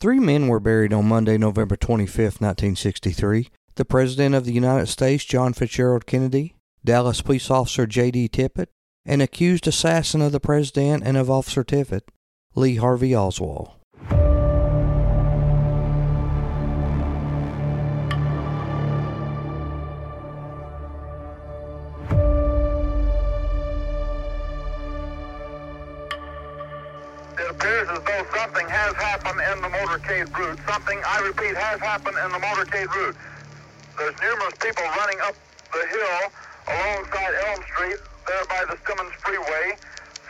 Three 0.00 0.20
men 0.20 0.46
were 0.46 0.60
buried 0.60 0.92
on 0.92 1.08
Monday, 1.08 1.36
November 1.36 1.74
25, 1.74 2.40
1963. 2.40 3.48
The 3.74 3.84
President 3.84 4.32
of 4.32 4.44
the 4.44 4.52
United 4.52 4.86
States, 4.86 5.24
John 5.24 5.52
Fitzgerald 5.52 6.06
Kennedy, 6.06 6.54
Dallas 6.84 7.20
police 7.20 7.50
officer 7.50 7.84
J.D. 7.84 8.28
Tippit, 8.28 8.68
and 9.04 9.20
accused 9.20 9.66
assassin 9.66 10.22
of 10.22 10.30
the 10.30 10.38
President 10.38 11.02
and 11.04 11.16
of 11.16 11.28
Officer 11.28 11.64
Tippit, 11.64 12.02
Lee 12.54 12.76
Harvey 12.76 13.12
Oswald. 13.12 13.72
It 27.36 27.50
appears 27.50 27.88
as 27.88 27.98
though 27.98 28.26
something 28.32 28.68
has 28.68 28.94
happened 28.94 29.07
in 29.52 29.62
the 29.62 29.68
motorcade 29.68 30.28
route. 30.36 30.58
Something, 30.68 31.00
I 31.06 31.20
repeat, 31.20 31.56
has 31.56 31.80
happened 31.80 32.16
in 32.22 32.32
the 32.32 32.38
motorcade 32.38 32.92
route. 32.92 33.16
There's 33.96 34.14
numerous 34.20 34.54
people 34.60 34.84
running 34.84 35.18
up 35.22 35.34
the 35.72 35.86
hill 35.88 36.30
alongside 36.68 37.32
Elm 37.48 37.62
Street, 37.72 37.96
there 38.26 38.44
by 38.44 38.64
the 38.68 38.76
Stemmons 38.84 39.12
Freeway. 39.24 39.76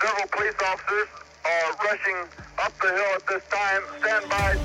Several 0.01 0.29
police 0.29 0.55
officers 0.63 1.09
are 1.45 1.73
rushing 1.85 2.17
up 2.63 2.73
the 2.81 2.89
hill 2.89 3.13
at 3.17 3.27
this 3.27 3.43
time. 3.51 3.83
Stand 3.99 4.31
by. 4.31 4.57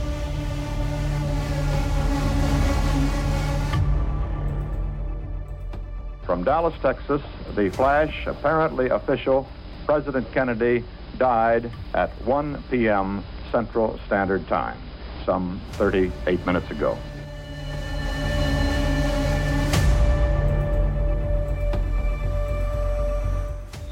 From 6.26 6.44
Dallas, 6.44 6.76
Texas, 6.81 7.22
the 7.56 7.72
flash, 7.72 8.28
apparently 8.28 8.90
official, 8.90 9.48
President 9.86 10.31
Kennedy 10.31 10.84
died 11.17 11.72
at 11.94 12.09
1 12.26 12.64
p.m. 12.70 13.23
Central 13.54 14.00
Standard 14.08 14.48
Time, 14.48 14.82
some 15.30 15.62
38 15.74 16.44
minutes 16.44 16.72
ago. 16.72 16.98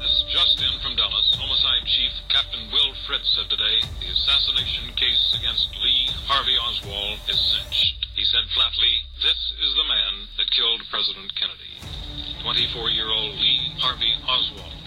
This 0.02 0.10
is 0.10 0.24
Justin 0.34 0.74
from 0.82 0.98
Dallas. 0.98 1.38
Homicide 1.38 1.86
Chief 1.86 2.10
Captain 2.26 2.58
Will 2.74 2.90
Fritz 3.06 3.30
said 3.38 3.46
today 3.46 3.86
the 4.02 4.10
assassination 4.10 4.90
case 4.98 5.38
against 5.38 5.70
Lee 5.78 6.10
Harvey 6.26 6.58
Oswald 6.58 7.20
is 7.30 7.38
cinched. 7.38 8.10
He 8.18 8.24
said 8.26 8.42
flatly, 8.58 9.06
This 9.22 9.38
is 9.62 9.78
the 9.78 9.86
man 9.86 10.26
that 10.42 10.50
killed 10.50 10.82
President 10.90 11.30
Kennedy. 11.38 11.78
24 12.42 12.90
year 12.90 13.06
old 13.06 13.38
Lee 13.38 13.70
Harvey 13.78 14.10
Oswald. 14.26 14.81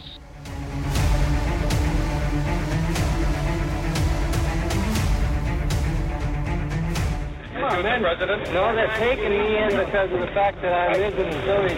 On, 7.65 7.83
man. 7.83 8.01
President. 8.01 8.53
No, 8.53 8.75
they're 8.75 8.95
taking 8.97 9.29
me 9.29 9.57
in 9.57 9.69
because 9.69 10.11
of 10.11 10.19
the 10.19 10.27
fact 10.27 10.61
that 10.61 10.73
I 10.73 10.97
live 10.97 11.17
in 11.17 11.27
Missouri. 11.27 11.73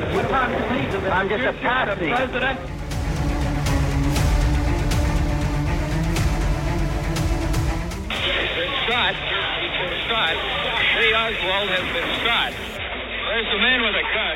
I'm 1.09 1.29
just 1.29 1.43
a 1.43 1.53
patsy. 1.63 2.09
President. 2.11 2.59
He's 8.27 8.53
been 8.59 8.73
shot. 8.87 9.15
He's 9.15 9.77
been 9.79 9.95
shot. 10.11 10.35
Lee 10.99 11.13
Oswald 11.15 11.69
has 11.71 11.87
been 11.95 12.09
shot. 12.25 12.51
Where's 13.27 13.47
the 13.47 13.59
man 13.59 13.79
with 13.81 13.95
a 13.95 14.05
gun? 14.11 14.26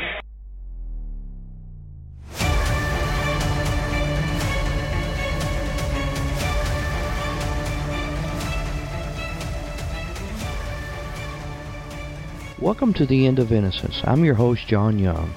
Welcome 12.72 12.94
to 12.94 13.05
the 13.05 13.27
End 13.27 13.38
of 13.38 13.52
Innocence. 13.52 14.00
I'm 14.05 14.23
your 14.23 14.36
host, 14.36 14.66
John 14.66 14.97
Young. 14.97 15.30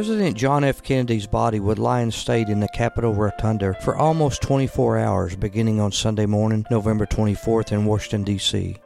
President 0.00 0.34
John 0.34 0.64
F. 0.64 0.82
Kennedy's 0.82 1.26
body 1.26 1.60
would 1.60 1.78
lie 1.78 2.00
in 2.00 2.10
state 2.10 2.48
in 2.48 2.58
the 2.58 2.70
Capitol 2.70 3.12
Rotunda 3.12 3.74
for 3.82 3.96
almost 3.96 4.40
24 4.40 4.96
hours 4.96 5.36
beginning 5.36 5.78
on 5.78 5.92
Sunday 5.92 6.24
morning, 6.24 6.64
November 6.70 7.04
24th 7.04 7.70
in 7.70 7.84
Washington, 7.84 8.24
D.C. 8.24 8.78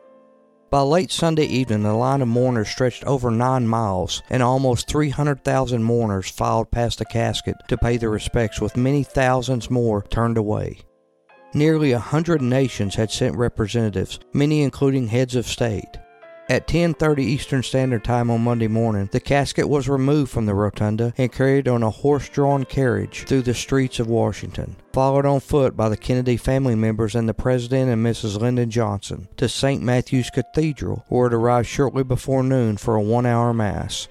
By 0.71 0.81
late 0.81 1.13
Sunday 1.13 1.45
evening, 1.45 1.85
the 1.85 1.93
line 1.93 2.21
of 2.21 2.27
mourners 2.27 2.69
stretched 2.69 3.05
over 3.05 3.31
nine 3.31 3.69
miles, 3.69 4.25
and 4.29 4.43
almost 4.43 4.89
300,000 4.89 5.85
mourners 5.85 6.29
filed 6.29 6.73
past 6.73 6.99
the 6.99 7.05
casket 7.05 7.59
to 7.69 7.79
pay 7.79 7.97
their 7.97 8.11
respects, 8.11 8.61
with 8.61 8.77
many 8.77 9.05
thousands 9.05 9.71
more 9.71 10.03
turned 10.03 10.37
away. 10.37 10.81
Nearly 11.55 11.93
a 11.93 12.01
hundred 12.01 12.43
nations 12.43 12.97
had 12.97 13.13
sent 13.13 13.37
representatives, 13.37 14.19
many 14.33 14.63
including 14.63 15.07
heads 15.07 15.37
of 15.37 15.47
state. 15.47 15.97
At 16.47 16.69
10:30 16.69 17.23
Eastern 17.23 17.63
Standard 17.63 18.05
Time 18.05 18.31
on 18.31 18.45
Monday 18.45 18.69
morning, 18.69 19.09
the 19.11 19.19
casket 19.19 19.67
was 19.67 19.89
removed 19.89 20.31
from 20.31 20.45
the 20.45 20.55
rotunda 20.55 21.15
and 21.17 21.33
carried 21.33 21.67
on 21.67 21.83
a 21.83 21.89
horse-drawn 21.89 22.67
carriage 22.67 23.25
through 23.27 23.41
the 23.43 23.55
streets 23.55 23.99
of 23.99 24.09
Washington, 24.09 24.77
followed 24.93 25.25
on 25.25 25.41
foot 25.41 25.75
by 25.75 25.89
the 25.89 25.97
Kennedy 25.97 26.37
family 26.37 26.75
members 26.75 27.15
and 27.15 27.27
the 27.27 27.33
President 27.33 27.91
and 27.91 28.05
Mrs. 28.05 28.39
Lyndon 28.39 28.69
Johnson 28.69 29.27
to 29.39 29.49
St. 29.49 29.83
Matthew's 29.83 30.29
Cathedral, 30.29 31.07
where 31.09 31.29
it 31.29 31.35
arrived 31.35 31.67
shortly 31.67 32.05
before 32.05 32.43
noon 32.43 32.77
for 32.77 32.95
a 32.95 33.03
1-hour 33.03 33.55
mass. 33.55 34.09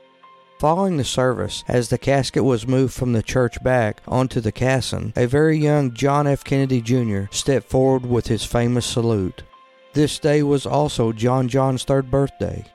Following 0.57 0.97
the 0.97 1.03
service, 1.03 1.63
as 1.67 1.89
the 1.89 2.00
casket 2.00 2.44
was 2.44 2.65
moved 2.65 2.95
from 2.95 3.13
the 3.13 3.21
church 3.21 3.61
back 3.63 4.01
onto 4.07 4.39
the 4.39 4.51
caisson, 4.51 5.13
a 5.15 5.27
very 5.27 5.59
young 5.59 5.94
John 5.94 6.25
F. 6.25 6.44
Kennedy 6.44 6.81
Jr. 6.81 7.25
stepped 7.29 7.69
forward 7.69 8.07
with 8.07 8.25
his 8.25 8.44
famous 8.44 8.88
salute. 8.88 9.44
This 9.94 10.18
day 10.18 10.42
was 10.42 10.66
also 10.66 11.12
John 11.12 11.48
John's 11.48 11.84
third 11.84 12.09
birthday. 12.09 12.66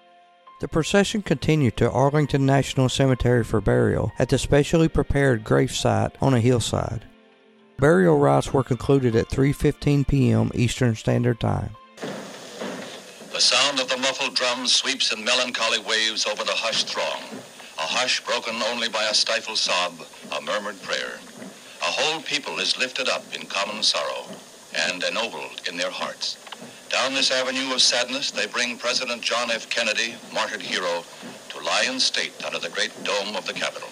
The 0.60 0.68
procession 0.68 1.22
continued 1.22 1.76
to 1.78 1.90
Arlington 1.90 2.46
National 2.46 2.88
Cemetery 2.88 3.42
for 3.42 3.60
burial 3.60 4.12
at 4.20 4.28
the 4.28 4.38
specially 4.38 4.88
prepared 4.88 5.42
gravesite 5.42 6.12
on 6.20 6.32
a 6.34 6.40
hillside. 6.40 7.06
Burial 7.76 8.18
rites 8.18 8.52
were 8.52 8.62
concluded 8.62 9.16
at 9.16 9.28
3:15 9.30 10.06
p.m. 10.06 10.52
Eastern 10.54 10.94
Standard 10.94 11.40
Time. 11.40 11.70
The 13.32 13.40
sound 13.40 13.80
of 13.80 13.88
the 13.88 13.96
muffled 13.96 14.36
drums 14.36 14.72
sweeps 14.72 15.12
in 15.12 15.24
melancholy 15.24 15.80
waves 15.80 16.24
over 16.24 16.44
the 16.44 16.54
hushed 16.54 16.88
throng. 16.88 17.22
A 17.78 17.86
hush 17.98 18.24
broken 18.24 18.62
only 18.62 18.88
by 18.88 19.02
a 19.04 19.14
stifled 19.14 19.58
sob, 19.58 19.94
a 20.36 20.40
murmured 20.40 20.80
prayer. 20.82 21.18
A 21.82 21.90
whole 21.98 22.22
people 22.22 22.60
is 22.60 22.78
lifted 22.78 23.08
up 23.08 23.24
in 23.34 23.46
common 23.46 23.82
sorrow 23.82 24.26
and 24.72 25.02
ennobled 25.02 25.62
in 25.68 25.76
their 25.76 25.90
hearts. 25.90 26.47
Down 26.90 27.12
this 27.12 27.30
avenue 27.30 27.74
of 27.74 27.82
sadness, 27.82 28.30
they 28.30 28.46
bring 28.46 28.78
President 28.78 29.20
John 29.20 29.50
F. 29.50 29.68
Kennedy, 29.68 30.14
martyred 30.32 30.62
hero, 30.62 31.04
to 31.50 31.60
lie 31.60 31.84
in 31.86 32.00
state 32.00 32.32
under 32.46 32.58
the 32.58 32.70
great 32.70 32.92
dome 33.04 33.36
of 33.36 33.46
the 33.46 33.52
Capitol. 33.52 33.88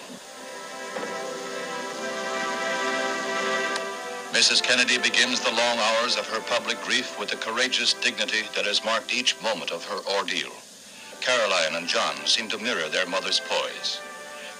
Mrs. 4.33 4.63
Kennedy 4.63 4.97
begins 4.97 5.39
the 5.39 5.51
long 5.51 5.77
hours 5.77 6.15
of 6.15 6.27
her 6.27 6.41
public 6.41 6.81
grief 6.81 7.19
with 7.19 7.29
the 7.29 7.35
courageous 7.37 7.93
dignity 7.93 8.43
that 8.55 8.65
has 8.65 8.83
marked 8.83 9.13
each 9.13 9.39
moment 9.41 9.71
of 9.71 9.85
her 9.85 9.99
ordeal. 10.17 10.51
Caroline 11.21 11.75
and 11.75 11.87
John 11.87 12.15
seem 12.25 12.49
to 12.49 12.57
mirror 12.57 12.89
their 12.89 13.07
mother's 13.07 13.39
poise. 13.39 13.99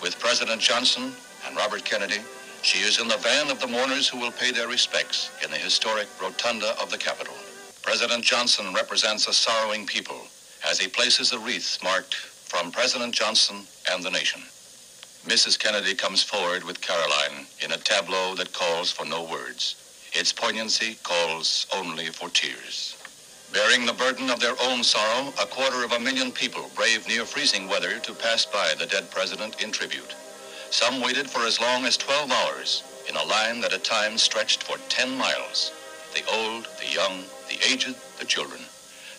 With 0.01 0.19
President 0.19 0.61
Johnson 0.61 1.11
and 1.47 1.55
Robert 1.55 1.85
Kennedy, 1.85 2.21
she 2.61 2.79
is 2.79 2.99
in 2.99 3.07
the 3.07 3.17
van 3.17 3.49
of 3.49 3.59
the 3.59 3.67
mourners 3.67 4.07
who 4.07 4.19
will 4.19 4.31
pay 4.31 4.51
their 4.51 4.67
respects 4.67 5.31
in 5.43 5.49
the 5.49 5.57
historic 5.57 6.07
rotunda 6.21 6.75
of 6.81 6.91
the 6.91 6.97
Capitol. 6.97 7.33
President 7.87 8.21
Johnson 8.21 8.73
represents 8.73 9.29
a 9.29 9.33
sorrowing 9.33 9.85
people 9.85 10.27
as 10.69 10.77
he 10.77 10.89
places 10.89 11.31
a 11.31 11.39
wreath 11.39 11.81
marked 11.81 12.15
from 12.15 12.69
President 12.69 13.15
Johnson 13.15 13.63
and 13.89 14.03
the 14.03 14.11
nation. 14.11 14.41
Mrs. 15.25 15.57
Kennedy 15.57 15.95
comes 15.95 16.21
forward 16.21 16.65
with 16.65 16.81
Caroline 16.81 17.47
in 17.63 17.71
a 17.71 17.77
tableau 17.77 18.35
that 18.35 18.51
calls 18.51 18.91
for 18.91 19.05
no 19.05 19.23
words. 19.23 20.09
Its 20.11 20.33
poignancy 20.33 20.97
calls 21.01 21.65
only 21.73 22.07
for 22.07 22.27
tears. 22.27 22.97
Bearing 23.53 23.85
the 23.85 23.93
burden 23.93 24.29
of 24.29 24.41
their 24.41 24.61
own 24.63 24.83
sorrow, 24.83 25.29
a 25.41 25.45
quarter 25.45 25.85
of 25.85 25.93
a 25.93 25.99
million 25.99 26.33
people 26.33 26.69
braved 26.75 27.07
near 27.07 27.23
freezing 27.23 27.69
weather 27.69 27.99
to 27.99 28.13
pass 28.13 28.45
by 28.45 28.73
the 28.77 28.85
dead 28.85 29.09
president 29.11 29.63
in 29.63 29.71
tribute. 29.71 30.13
Some 30.71 30.99
waited 30.99 31.29
for 31.29 31.45
as 31.45 31.61
long 31.61 31.85
as 31.85 31.95
12 31.95 32.31
hours 32.31 32.83
in 33.07 33.15
a 33.15 33.23
line 33.23 33.61
that 33.61 33.71
at 33.71 33.85
times 33.85 34.21
stretched 34.21 34.63
for 34.63 34.77
10 34.89 35.17
miles. 35.17 35.71
The 36.13 36.29
old, 36.29 36.67
the 36.81 36.93
young, 36.93 37.23
the 37.49 37.59
aged, 37.71 37.95
the 38.19 38.25
children. 38.25 38.61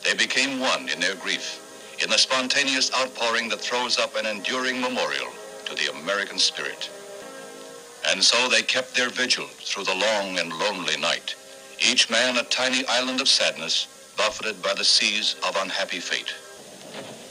They 0.05 0.15
became 0.15 0.61
one 0.61 0.89
in 0.89 1.01
their 1.01 1.17
grief, 1.17 1.61
in 2.03 2.11
the 2.11 2.19
spontaneous 2.19 2.93
outpouring 2.95 3.49
that 3.49 3.61
throws 3.61 3.99
up 3.99 4.17
an 4.17 4.27
enduring 4.27 4.81
memorial 4.81 5.29
to 5.67 5.75
the 5.75 5.91
American 5.93 6.39
spirit. 6.39 6.91
And 8.11 8.23
so 8.23 8.49
they 8.49 8.63
kept 8.63 8.95
their 8.95 9.11
vigil 9.11 9.47
through 9.47 9.85
the 9.85 9.95
long 9.95 10.39
and 10.39 10.53
lonely 10.53 10.97
night, 10.97 11.35
each 11.81 12.09
man 12.09 12.37
a 12.37 12.45
tiny 12.45 12.87
island 12.87 13.21
of 13.21 13.29
sadness 13.29 13.87
buffeted 14.17 14.63
by 14.63 14.75
the 14.75 14.85
seas 14.85 15.37
of 15.47 15.57
unhappy 15.57 16.01
fate. 16.01 16.35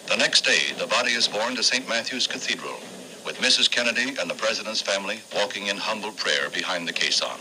The 0.07 0.17
next 0.17 0.45
day, 0.45 0.71
the 0.77 0.87
body 0.87 1.11
is 1.11 1.27
borne 1.27 1.55
to 1.55 1.63
St. 1.63 1.87
Matthew's 1.89 2.27
Cathedral, 2.27 2.79
with 3.25 3.39
Mrs. 3.39 3.69
Kennedy 3.69 4.15
and 4.19 4.29
the 4.29 4.35
President's 4.35 4.81
family 4.81 5.19
walking 5.35 5.67
in 5.67 5.77
humble 5.77 6.11
prayer 6.11 6.49
behind 6.49 6.87
the 6.87 6.93
caisson. 6.93 7.39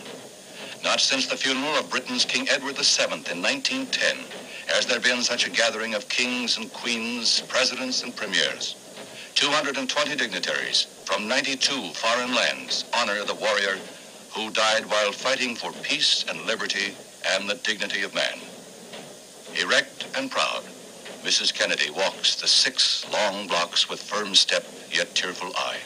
Not 0.86 1.00
since 1.00 1.26
the 1.26 1.36
funeral 1.36 1.74
of 1.74 1.90
Britain's 1.90 2.24
King 2.24 2.48
Edward 2.48 2.76
VII 2.76 3.02
in 3.32 3.42
1910 3.42 4.18
has 4.68 4.86
there 4.86 5.00
been 5.00 5.20
such 5.20 5.44
a 5.44 5.50
gathering 5.50 5.94
of 5.94 6.08
kings 6.08 6.58
and 6.58 6.72
queens, 6.72 7.40
presidents 7.48 8.04
and 8.04 8.14
premiers. 8.14 8.76
220 9.34 10.14
dignitaries 10.14 10.86
from 11.04 11.26
92 11.26 11.90
foreign 11.94 12.32
lands 12.32 12.84
honor 12.94 13.24
the 13.24 13.34
warrior 13.34 13.78
who 14.30 14.52
died 14.52 14.86
while 14.86 15.10
fighting 15.10 15.56
for 15.56 15.72
peace 15.82 16.24
and 16.28 16.46
liberty 16.46 16.94
and 17.30 17.50
the 17.50 17.56
dignity 17.56 18.02
of 18.02 18.14
man. 18.14 18.38
Erect 19.60 20.06
and 20.16 20.30
proud, 20.30 20.62
Mrs. 21.24 21.52
Kennedy 21.52 21.90
walks 21.90 22.36
the 22.36 22.46
six 22.46 23.04
long 23.12 23.48
blocks 23.48 23.88
with 23.88 24.00
firm 24.00 24.36
step 24.36 24.64
yet 24.92 25.12
tearful 25.16 25.50
eye. 25.56 25.78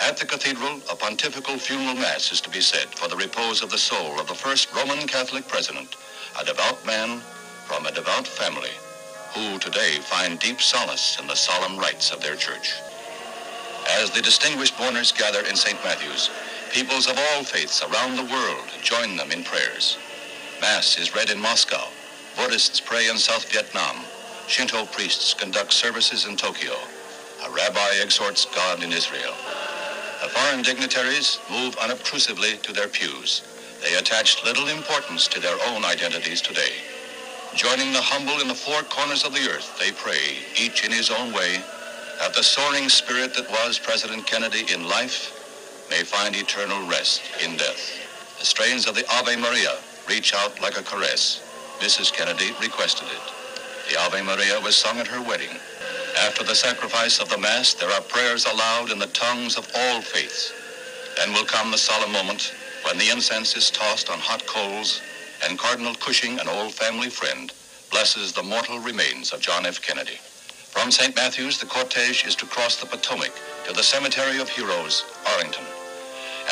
At 0.00 0.18
the 0.18 0.26
cathedral, 0.26 0.80
a 0.90 0.96
pontifical 0.96 1.58
funeral 1.58 1.94
mass 1.94 2.30
is 2.30 2.40
to 2.42 2.50
be 2.50 2.60
said 2.60 2.88
for 2.94 3.08
the 3.08 3.16
repose 3.16 3.62
of 3.62 3.70
the 3.70 3.78
soul 3.78 4.20
of 4.20 4.28
the 4.28 4.34
first 4.34 4.72
Roman 4.74 5.06
Catholic 5.06 5.48
president, 5.48 5.96
a 6.40 6.44
devout 6.44 6.84
man 6.86 7.20
from 7.66 7.86
a 7.86 7.92
devout 7.92 8.26
family 8.26 8.70
who 9.34 9.58
today 9.58 9.96
find 10.00 10.38
deep 10.38 10.60
solace 10.60 11.18
in 11.20 11.26
the 11.26 11.34
solemn 11.34 11.78
rites 11.78 12.10
of 12.10 12.20
their 12.20 12.36
church. 12.36 12.74
As 13.88 14.10
the 14.10 14.22
distinguished 14.22 14.78
mourners 14.78 15.12
gather 15.12 15.40
in 15.40 15.56
St. 15.56 15.82
Matthew's, 15.82 16.30
peoples 16.72 17.08
of 17.08 17.18
all 17.18 17.44
faiths 17.44 17.82
around 17.82 18.16
the 18.16 18.32
world 18.32 18.68
join 18.82 19.16
them 19.16 19.32
in 19.32 19.44
prayers. 19.44 19.96
Mass 20.60 20.98
is 20.98 21.14
read 21.14 21.30
in 21.30 21.40
Moscow. 21.40 21.88
Buddhists 22.36 22.80
pray 22.80 23.08
in 23.08 23.16
South 23.16 23.50
Vietnam. 23.50 23.96
Shinto 24.46 24.84
priests 24.86 25.34
conduct 25.34 25.72
services 25.72 26.26
in 26.26 26.36
Tokyo. 26.36 26.74
A 27.46 27.50
rabbi 27.50 27.90
exhorts 28.02 28.46
God 28.54 28.82
in 28.82 28.92
Israel. 28.92 29.34
The 30.22 30.28
foreign 30.30 30.62
dignitaries 30.62 31.38
move 31.50 31.76
unobtrusively 31.76 32.56
to 32.62 32.72
their 32.72 32.88
pews. 32.88 33.42
They 33.82 33.94
attach 33.96 34.44
little 34.44 34.68
importance 34.68 35.28
to 35.28 35.40
their 35.40 35.58
own 35.68 35.84
identities 35.84 36.40
today. 36.40 36.72
Joining 37.54 37.92
the 37.92 38.00
humble 38.00 38.40
in 38.40 38.48
the 38.48 38.54
four 38.54 38.82
corners 38.84 39.24
of 39.24 39.34
the 39.34 39.48
earth, 39.50 39.78
they 39.78 39.92
pray, 39.92 40.38
each 40.58 40.84
in 40.84 40.90
his 40.90 41.10
own 41.10 41.34
way, 41.34 41.62
that 42.18 42.34
the 42.34 42.42
soaring 42.42 42.88
spirit 42.88 43.34
that 43.34 43.50
was 43.50 43.78
President 43.78 44.26
Kennedy 44.26 44.64
in 44.72 44.88
life 44.88 45.86
may 45.90 46.02
find 46.02 46.34
eternal 46.34 46.86
rest 46.88 47.22
in 47.44 47.56
death. 47.56 48.36
The 48.38 48.46
strains 48.46 48.88
of 48.88 48.94
the 48.94 49.04
Ave 49.12 49.36
Maria 49.36 49.76
reach 50.08 50.34
out 50.34 50.60
like 50.62 50.78
a 50.78 50.82
caress. 50.82 51.42
Mrs. 51.80 52.12
Kennedy 52.12 52.52
requested 52.62 53.08
it. 53.08 53.90
The 53.90 54.00
Ave 54.00 54.22
Maria 54.22 54.60
was 54.60 54.76
sung 54.76 54.98
at 54.98 55.06
her 55.08 55.22
wedding. 55.22 55.60
After 56.18 56.44
the 56.44 56.54
sacrifice 56.54 57.20
of 57.20 57.28
the 57.28 57.38
Mass, 57.38 57.74
there 57.74 57.90
are 57.90 58.00
prayers 58.00 58.46
aloud 58.46 58.90
in 58.90 58.98
the 58.98 59.08
tongues 59.08 59.58
of 59.58 59.70
all 59.76 60.00
faiths. 60.00 60.52
Then 61.16 61.32
will 61.32 61.44
come 61.44 61.70
the 61.70 61.78
solemn 61.78 62.12
moment 62.12 62.54
when 62.84 62.96
the 62.96 63.10
incense 63.10 63.54
is 63.56 63.70
tossed 63.70 64.10
on 64.10 64.18
hot 64.18 64.46
coals 64.46 65.02
and 65.44 65.58
Cardinal 65.58 65.94
Cushing, 65.94 66.40
an 66.40 66.48
old 66.48 66.72
family 66.72 67.10
friend, 67.10 67.52
blesses 67.90 68.32
the 68.32 68.42
mortal 68.42 68.78
remains 68.78 69.32
of 69.32 69.40
John 69.40 69.66
F. 69.66 69.82
Kennedy. 69.82 70.18
From 70.70 70.90
St. 70.90 71.14
Matthew's, 71.14 71.58
the 71.58 71.66
cortege 71.66 72.26
is 72.26 72.34
to 72.36 72.46
cross 72.46 72.76
the 72.76 72.86
Potomac 72.86 73.32
to 73.66 73.72
the 73.74 73.82
Cemetery 73.82 74.38
of 74.38 74.48
Heroes, 74.48 75.04
Arlington. 75.32 75.64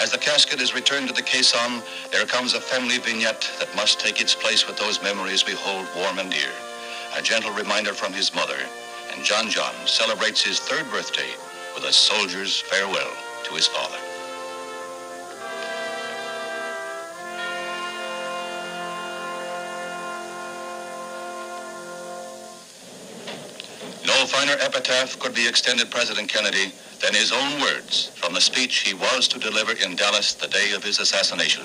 As 0.03 0.11
the 0.11 0.19
casket 0.19 0.61
is 0.61 0.75
returned 0.75 1.09
to 1.09 1.15
the 1.15 1.23
caisson, 1.23 1.83
there 2.11 2.27
comes 2.27 2.55
a 2.55 2.61
family 2.61 2.99
vignette 2.99 3.49
that 3.59 3.75
must 3.77 4.01
take 4.01 4.21
its 4.21 4.35
place 4.35 4.67
with 4.67 4.77
those 4.77 5.03
memories 5.03 5.47
we 5.47 5.55
hold 5.55 5.87
warm 5.97 6.19
and 6.19 6.31
dear. 6.31 6.51
A 7.17 7.23
gentle 7.23 7.53
reminder 7.53 7.95
from 7.95 8.13
his 8.13 8.35
mother, 8.35 8.59
and 9.15 9.25
John 9.25 9.49
John 9.49 9.75
celebrates 9.87 10.43
his 10.43 10.59
third 10.59 10.91
birthday 10.91 11.31
with 11.75 11.85
a 11.85 11.93
soldier's 11.93 12.61
farewell 12.61 13.13
to 13.45 13.55
his 13.55 13.67
father. 13.67 13.99
No 24.07 24.27
finer 24.27 24.57
epitaph 24.61 25.19
could 25.19 25.35
be 25.35 25.47
extended 25.47 25.91
President 25.91 26.29
Kennedy 26.29 26.73
than 27.01 27.15
his 27.15 27.33
own 27.33 27.61
words 27.61 28.09
from 28.17 28.35
the 28.35 28.41
speech 28.41 28.81
he 28.81 28.95
was 28.95 29.29
to 29.29 29.39
deliver 29.39 29.73
in 29.73 29.97
Dallas 29.97 30.35
the 30.35 30.49
day 30.49 30.73
of 30.73 30.83
his 30.83 30.99
assassination. 30.99 31.65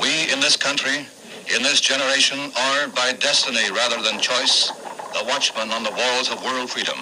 We 0.00 0.32
in 0.32 0.40
this 0.40 0.56
country, 0.56 1.06
in 1.54 1.62
this 1.62 1.80
generation, 1.80 2.38
are 2.56 2.88
by 2.88 3.12
destiny 3.12 3.70
rather 3.70 4.02
than 4.02 4.20
choice, 4.20 4.72
the 5.14 5.24
watchman 5.24 5.70
on 5.70 5.82
the 5.84 5.90
walls 5.90 6.30
of 6.30 6.42
world 6.44 6.70
freedom. 6.70 6.98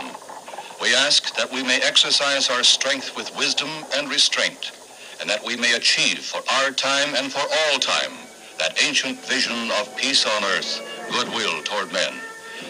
We 0.80 0.94
ask 0.94 1.36
that 1.36 1.52
we 1.52 1.62
may 1.62 1.80
exercise 1.82 2.50
our 2.50 2.64
strength 2.64 3.16
with 3.16 3.36
wisdom 3.36 3.70
and 3.96 4.08
restraint, 4.10 4.72
and 5.20 5.30
that 5.30 5.44
we 5.44 5.56
may 5.56 5.74
achieve 5.74 6.18
for 6.18 6.42
our 6.54 6.70
time 6.72 7.14
and 7.16 7.32
for 7.32 7.40
all 7.40 7.78
time 7.78 8.12
that 8.58 8.82
ancient 8.82 9.18
vision 9.26 9.70
of 9.80 9.96
peace 9.96 10.26
on 10.26 10.44
earth, 10.44 10.80
goodwill 11.12 11.62
toward 11.62 11.92
men. 11.92 12.14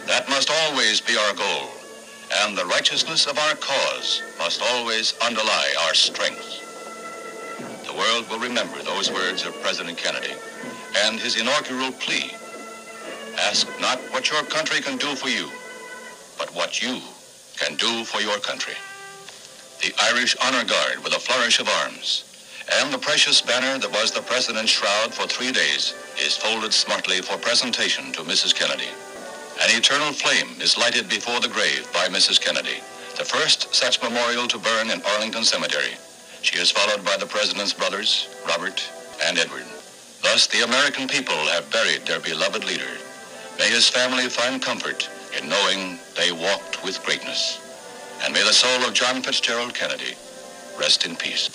That 0.07 0.29
must 0.29 0.51
always 0.51 1.01
be 1.01 1.17
our 1.17 1.35
goal, 1.35 1.71
and 2.43 2.57
the 2.57 2.67
righteousness 2.67 3.27
of 3.27 3.39
our 3.39 3.55
cause 3.57 4.23
must 4.39 4.63
always 4.63 5.15
underlie 5.25 5.75
our 5.87 5.95
strength. 5.95 6.67
The 7.87 7.95
world 7.97 8.29
will 8.31 8.41
remember 8.41 8.83
those 8.83 9.11
words 9.13 9.47
of 9.47 9.61
President 9.63 9.99
Kennedy 9.99 10.35
and 10.99 11.19
his 11.21 11.41
inaugural 11.41 11.93
plea. 11.93 12.33
Ask 13.39 13.69
not 13.81 13.99
what 14.13 14.31
your 14.31 14.43
country 14.45 14.81
can 14.81 14.97
do 14.97 15.15
for 15.15 15.29
you, 15.29 15.49
but 16.39 16.55
what 16.55 16.83
you 16.83 17.01
can 17.57 17.77
do 17.77 18.05
for 18.05 18.21
your 18.21 18.39
country. 18.39 18.75
The 19.83 19.95
Irish 20.13 20.37
Honor 20.43 20.65
Guard 20.65 21.03
with 21.05 21.15
a 21.15 21.21
flourish 21.21 21.61
of 21.61 21.69
arms 21.69 22.25
and 22.79 22.93
the 22.93 22.99
precious 22.99 23.41
banner 23.41 23.79
that 23.79 23.91
was 23.91 24.13
the 24.13 24.23
President's 24.23 24.71
shroud 24.71 25.13
for 25.13 25.27
three 25.27 25.51
days 25.51 25.95
is 26.19 26.37
folded 26.37 26.73
smartly 26.73 27.21
for 27.21 27.37
presentation 27.39 28.13
to 28.13 28.23
Mrs. 28.23 28.55
Kennedy. 28.55 28.89
An 29.61 29.77
eternal 29.77 30.13
flame 30.13 30.61
is 30.61 30.79
lighted 30.79 31.09
before 31.09 31.41
the 31.41 31.49
grave 31.49 31.89
by 31.93 32.07
Mrs. 32.07 32.41
Kennedy, 32.41 32.79
the 33.19 33.25
first 33.25 33.75
such 33.75 34.03
memorial 34.03 34.47
to 34.49 34.59
burn 34.59 34.91
in 34.91 35.03
Arlington 35.03 35.45
Cemetery. 35.45 35.97
She 36.43 36.59
is 36.59 36.71
followed 36.71 37.05
by 37.05 37.17
the 37.17 37.27
President's 37.27 37.75
brothers, 37.75 38.29
Robert 38.47 38.83
and 39.25 39.39
Edward. 39.39 39.67
Thus, 40.23 40.47
the 40.47 40.65
American 40.65 41.09
people 41.09 41.35
have 41.35 41.71
buried 41.71 42.07
their 42.07 42.21
beloved 42.21 42.65
leader. 42.65 42.89
May 43.61 43.69
his 43.69 43.91
family 43.91 44.27
find 44.31 44.63
comfort 44.63 45.07
in 45.39 45.47
knowing 45.47 45.99
they 46.17 46.33
walked 46.33 46.83
with 46.83 47.05
greatness. 47.05 47.61
And 48.25 48.33
may 48.33 48.43
the 48.43 48.55
soul 48.55 48.89
of 48.89 48.95
John 48.95 49.21
Fitzgerald 49.21 49.75
Kennedy 49.75 50.15
rest 50.79 51.05
in 51.05 51.15
peace. 51.15 51.51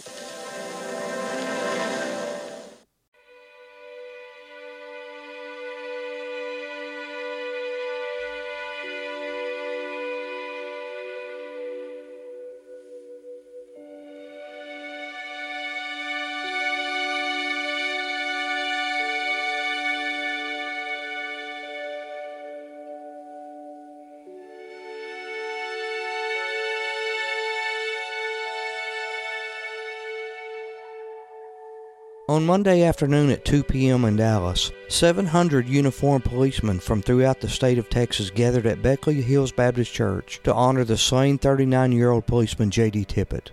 On 32.36 32.46
Monday 32.46 32.84
afternoon 32.84 33.30
at 33.30 33.46
2 33.46 33.64
p.m. 33.64 34.04
in 34.04 34.18
Dallas, 34.18 34.70
700 34.90 35.70
uniformed 35.70 36.26
policemen 36.26 36.82
from 36.82 37.02
throughout 37.02 37.40
the 37.40 37.48
state 37.48 37.78
of 37.78 37.90
Texas 37.90 38.30
gathered 38.30 38.66
at 38.66 38.82
Beckley 38.82 39.22
Hills 39.22 39.54
Baptist 39.54 39.94
Church 39.94 40.42
to 40.44 40.54
honor 40.54 40.84
the 40.84 40.98
slain 40.98 41.38
39 41.38 41.94
year 41.94 42.12
old 42.12 42.28
policeman 42.28 42.72
J.D. 42.72 43.06
Tippit. 43.06 43.52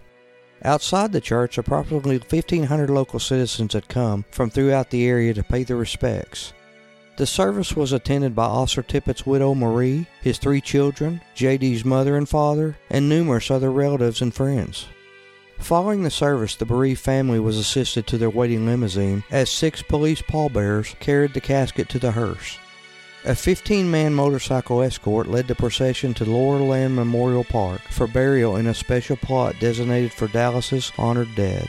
Outside 0.65 1.12
the 1.12 1.21
church, 1.21 1.59
approximately 1.59 2.19
1,500 2.19 2.91
local 2.91 3.21
citizens 3.21 3.75
had 3.75 3.87
come 3.87 4.25
from 4.33 4.51
throughout 4.51 4.91
the 4.91 5.07
area 5.07 5.33
to 5.33 5.45
pay 5.45 5.62
their 5.62 5.77
respects. 5.77 6.53
The 7.19 7.27
service 7.27 7.77
was 7.77 7.93
attended 7.93 8.35
by 8.35 8.47
Officer 8.47 8.83
Tippit's 8.83 9.25
widow 9.25 9.55
Marie, 9.55 10.09
his 10.23 10.39
three 10.39 10.61
children, 10.61 11.21
J.D.'s 11.37 11.85
mother 11.85 12.17
and 12.17 12.29
father, 12.29 12.77
and 12.91 13.09
numerous 13.09 13.49
other 13.49 13.71
relatives 13.71 14.21
and 14.21 14.35
friends. 14.35 14.89
Following 15.62 16.02
the 16.02 16.11
service, 16.11 16.57
the 16.57 16.66
bereaved 16.66 17.00
family 17.00 17.38
was 17.38 17.57
assisted 17.57 18.07
to 18.09 18.19
their 18.19 18.28
waiting 18.28 18.66
limousine 18.66 19.23
as 19.31 19.49
six 19.49 19.81
police 19.81 20.21
pallbearers 20.21 20.97
carried 20.99 21.35
the 21.35 21.40
casket 21.40 21.88
to 21.90 22.00
the 22.00 22.11
hearse. 22.11 22.59
A 23.25 23.37
15 23.37 23.88
man 23.88 24.12
motorcycle 24.12 24.83
escort 24.83 25.28
led 25.28 25.47
the 25.47 25.54
procession 25.54 26.14
to 26.14 26.25
Laurel 26.25 26.66
Laurelland 26.66 26.97
Memorial 26.97 27.45
Park 27.45 27.81
for 27.90 28.09
burial 28.09 28.57
in 28.57 28.66
a 28.66 28.75
special 28.75 29.16
plot 29.16 29.54
designated 29.61 30.12
for 30.12 30.26
Dallas's 30.26 30.90
honored 30.99 31.33
dead. 31.37 31.69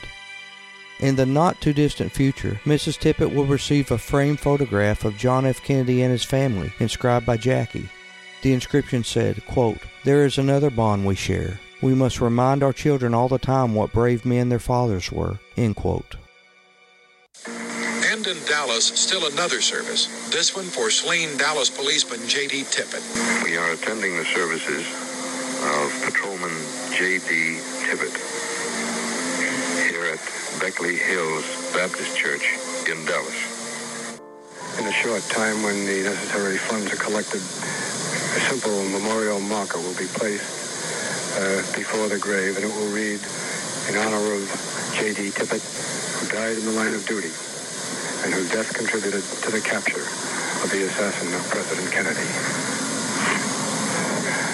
In 0.99 1.15
the 1.15 1.27
not 1.27 1.61
too 1.61 1.73
distant 1.73 2.11
future, 2.11 2.59
Mrs. 2.65 2.97
Tippit 2.97 3.31
will 3.31 3.45
receive 3.45 3.91
a 3.91 3.99
framed 3.99 4.39
photograph 4.39 5.05
of 5.05 5.17
John 5.17 5.45
F. 5.45 5.61
Kennedy 5.61 6.01
and 6.01 6.11
his 6.11 6.23
family, 6.23 6.73
inscribed 6.79 7.27
by 7.27 7.37
Jackie. 7.37 7.89
The 8.41 8.53
inscription 8.53 9.03
said, 9.03 9.45
quote, 9.45 9.79
There 10.03 10.25
is 10.25 10.39
another 10.39 10.71
bond 10.71 11.05
we 11.05 11.13
share. 11.13 11.59
We 11.83 11.93
must 11.93 12.21
remind 12.21 12.63
our 12.63 12.71
children 12.71 13.13
all 13.13 13.27
the 13.27 13.37
time 13.37 13.75
what 13.75 13.91
brave 13.91 14.23
men 14.23 14.47
their 14.47 14.57
fathers 14.57 15.11
were. 15.11 15.39
End 15.57 15.75
quote. 15.75 16.15
And 17.45 18.25
in 18.25 18.37
Dallas, 18.47 18.85
still 18.85 19.27
another 19.27 19.59
service. 19.59 20.07
This 20.31 20.55
one 20.55 20.63
for 20.63 20.89
slain 20.89 21.35
Dallas 21.35 21.69
policeman 21.69 22.25
J.D. 22.25 22.63
Tippit. 22.71 23.03
We 23.43 23.57
are 23.57 23.73
attending 23.73 24.15
the 24.15 24.23
services 24.23 24.87
of 25.75 25.91
Patrolman 26.07 26.55
J.D. 26.95 27.59
Tippit 27.83 28.15
here 29.91 30.05
at 30.05 30.23
Beckley 30.61 30.95
Hills 30.95 31.43
Baptist 31.73 32.15
Church 32.15 32.47
in 32.87 33.03
Dallas. 33.03 34.19
In 34.79 34.87
a 34.87 34.93
short 34.93 35.21
time, 35.23 35.61
when 35.63 35.85
the 35.85 36.03
necessary 36.03 36.55
funds 36.55 36.93
are 36.93 36.95
collected, 36.95 37.41
a 37.41 38.39
simple 38.47 38.71
memorial 38.87 39.41
marker 39.41 39.79
will 39.79 39.97
be 39.97 40.07
placed 40.07 40.62
before 41.73 42.07
the 42.07 42.17
grave, 42.17 42.55
and 42.55 42.65
it 42.65 42.73
will 42.73 42.89
read, 42.89 43.19
in 43.89 43.97
honor 43.97 44.33
of 44.33 44.93
J.D. 44.95 45.31
Tippit, 45.31 45.63
who 46.19 46.27
died 46.29 46.57
in 46.57 46.65
the 46.65 46.71
line 46.71 46.93
of 46.93 47.05
duty 47.07 47.31
and 48.23 48.33
whose 48.33 48.49
death 48.51 48.73
contributed 48.73 49.23
to 49.41 49.51
the 49.51 49.59
capture 49.59 50.05
of 50.63 50.69
the 50.71 50.87
assassin 50.87 51.33
of 51.33 51.41
President 51.49 51.91
Kennedy. 51.91 52.27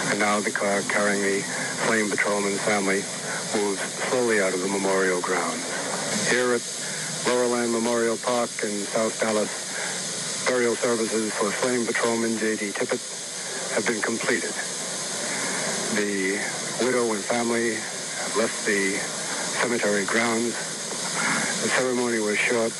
And 0.09 0.19
now 0.19 0.39
the 0.39 0.49
car 0.49 0.81
carrying 0.89 1.21
the 1.21 1.41
flame 1.85 2.09
patrolman's 2.09 2.59
family 2.61 3.03
moves 3.53 3.81
slowly 4.09 4.41
out 4.41 4.53
of 4.53 4.61
the 4.61 4.67
memorial 4.67 5.21
grounds. 5.21 5.61
Here 6.31 6.53
at 6.53 6.61
Laurel 7.27 7.49
Land 7.49 7.71
Memorial 7.71 8.17
Park 8.17 8.49
in 8.63 8.85
South 8.87 9.19
Dallas, 9.19 9.51
burial 10.47 10.75
services 10.75 11.31
for 11.33 11.51
flame 11.51 11.85
patrolman 11.85 12.39
J.D. 12.39 12.71
Tippit 12.71 13.03
have 13.75 13.85
been 13.85 14.01
completed. 14.01 14.53
The 15.95 16.37
widow 16.85 17.11
and 17.13 17.23
family 17.25 17.73
have 17.73 18.37
left 18.37 18.65
the 18.65 18.93
cemetery 19.57 20.05
grounds. 20.05 20.53
The 21.65 21.69
ceremony 21.73 22.19
was 22.19 22.37
short, 22.37 22.71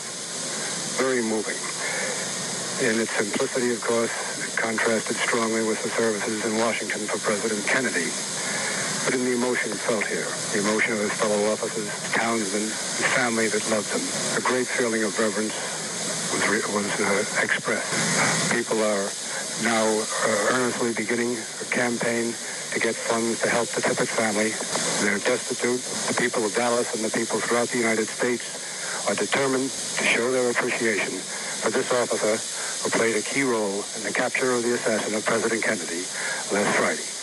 very 1.02 1.22
moving. 1.26 1.58
In 2.86 3.02
its 3.02 3.10
simplicity, 3.18 3.74
of 3.74 3.82
course, 3.82 4.14
it 4.46 4.56
contrasted 4.56 5.18
strongly 5.18 5.66
with 5.66 5.82
the 5.82 5.90
services 5.90 6.46
in 6.46 6.60
Washington 6.60 7.02
for 7.10 7.18
President 7.18 7.66
Kennedy. 7.66 8.14
But 9.04 9.18
in 9.18 9.26
the 9.26 9.34
emotion 9.34 9.74
felt 9.74 10.06
here, 10.06 10.30
the 10.54 10.62
emotion 10.62 10.94
of 10.94 11.00
his 11.00 11.14
fellow 11.18 11.50
officers, 11.52 11.90
townsmen, 12.14 12.62
his 12.62 13.10
family 13.18 13.48
that 13.50 13.66
loved 13.74 13.90
him, 13.90 14.06
a 14.38 14.42
great 14.46 14.68
feeling 14.68 15.02
of 15.04 15.18
reverence 15.18 15.58
was, 16.30 16.46
was 16.70 16.88
uh, 17.02 17.26
expressed. 17.42 17.90
People 18.54 18.78
are 18.86 19.10
now 19.66 19.84
uh, 19.84 20.54
earnestly 20.54 20.94
beginning 20.94 21.36
a 21.60 21.66
campaign 21.74 22.36
to 22.74 22.80
get 22.80 22.96
funds 22.96 23.42
to 23.42 23.50
help 23.50 23.68
the 23.70 23.82
Tippit 23.82 24.08
family. 24.08 24.54
They're 25.04 25.20
destitute. 25.20 25.82
The 26.08 26.20
people 26.22 26.46
of 26.46 26.54
Dallas 26.56 26.94
and 26.96 27.04
the 27.04 27.10
people 27.10 27.40
throughout 27.40 27.70
the 27.70 27.78
United 27.78 28.08
States 28.08 29.08
are 29.08 29.16
determined 29.16 29.70
to 29.70 30.04
show 30.04 30.32
their 30.32 30.50
appreciation 30.52 31.18
for 31.18 31.72
this 31.72 31.92
officer 31.92 32.38
who 32.84 32.90
played 32.98 33.16
a 33.16 33.22
key 33.22 33.44
role 33.44 33.84
in 33.98 34.04
the 34.04 34.14
capture 34.14 34.52
of 34.52 34.64
the 34.64 34.74
assassin 34.74 35.16
of 35.16 35.26
President 35.26 35.64
Kennedy 35.64 36.06
last 36.52 36.76
Friday. 36.78 37.19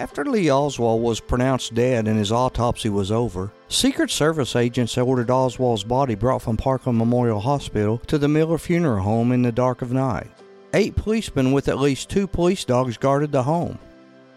After 0.00 0.24
Lee 0.24 0.50
Oswald 0.50 1.02
was 1.02 1.20
pronounced 1.20 1.74
dead 1.74 2.08
and 2.08 2.18
his 2.18 2.32
autopsy 2.32 2.88
was 2.88 3.12
over, 3.12 3.52
Secret 3.68 4.10
Service 4.10 4.56
agents 4.56 4.96
ordered 4.96 5.30
Oswald's 5.30 5.84
body 5.84 6.14
brought 6.14 6.40
from 6.40 6.56
Parkland 6.56 6.96
Memorial 6.96 7.40
Hospital 7.40 7.98
to 8.06 8.16
the 8.16 8.26
Miller 8.26 8.56
Funeral 8.56 9.02
Home 9.02 9.30
in 9.30 9.42
the 9.42 9.52
dark 9.52 9.82
of 9.82 9.92
night. 9.92 10.30
Eight 10.72 10.96
policemen 10.96 11.52
with 11.52 11.68
at 11.68 11.78
least 11.78 12.08
two 12.08 12.26
police 12.26 12.64
dogs 12.64 12.96
guarded 12.96 13.30
the 13.30 13.42
home. 13.42 13.78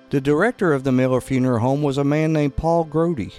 The 0.09 0.19
director 0.19 0.73
of 0.73 0.83
the 0.83 0.91
Miller 0.91 1.21
Funeral 1.21 1.61
Home 1.61 1.81
was 1.81 1.97
a 1.97 2.03
man 2.03 2.33
named 2.33 2.57
Paul 2.57 2.83
Groody. 2.83 3.31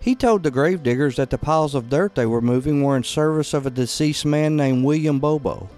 He 0.00 0.14
told 0.14 0.42
the 0.42 0.50
gravediggers 0.50 1.16
that 1.16 1.28
the 1.28 1.36
piles 1.36 1.74
of 1.74 1.90
dirt 1.90 2.14
they 2.14 2.24
were 2.24 2.40
moving 2.40 2.82
were 2.82 2.96
in 2.96 3.04
service 3.04 3.52
of 3.52 3.66
a 3.66 3.70
deceased 3.70 4.24
man 4.24 4.56
named 4.56 4.82
William 4.82 5.18
Bobo. 5.18 5.68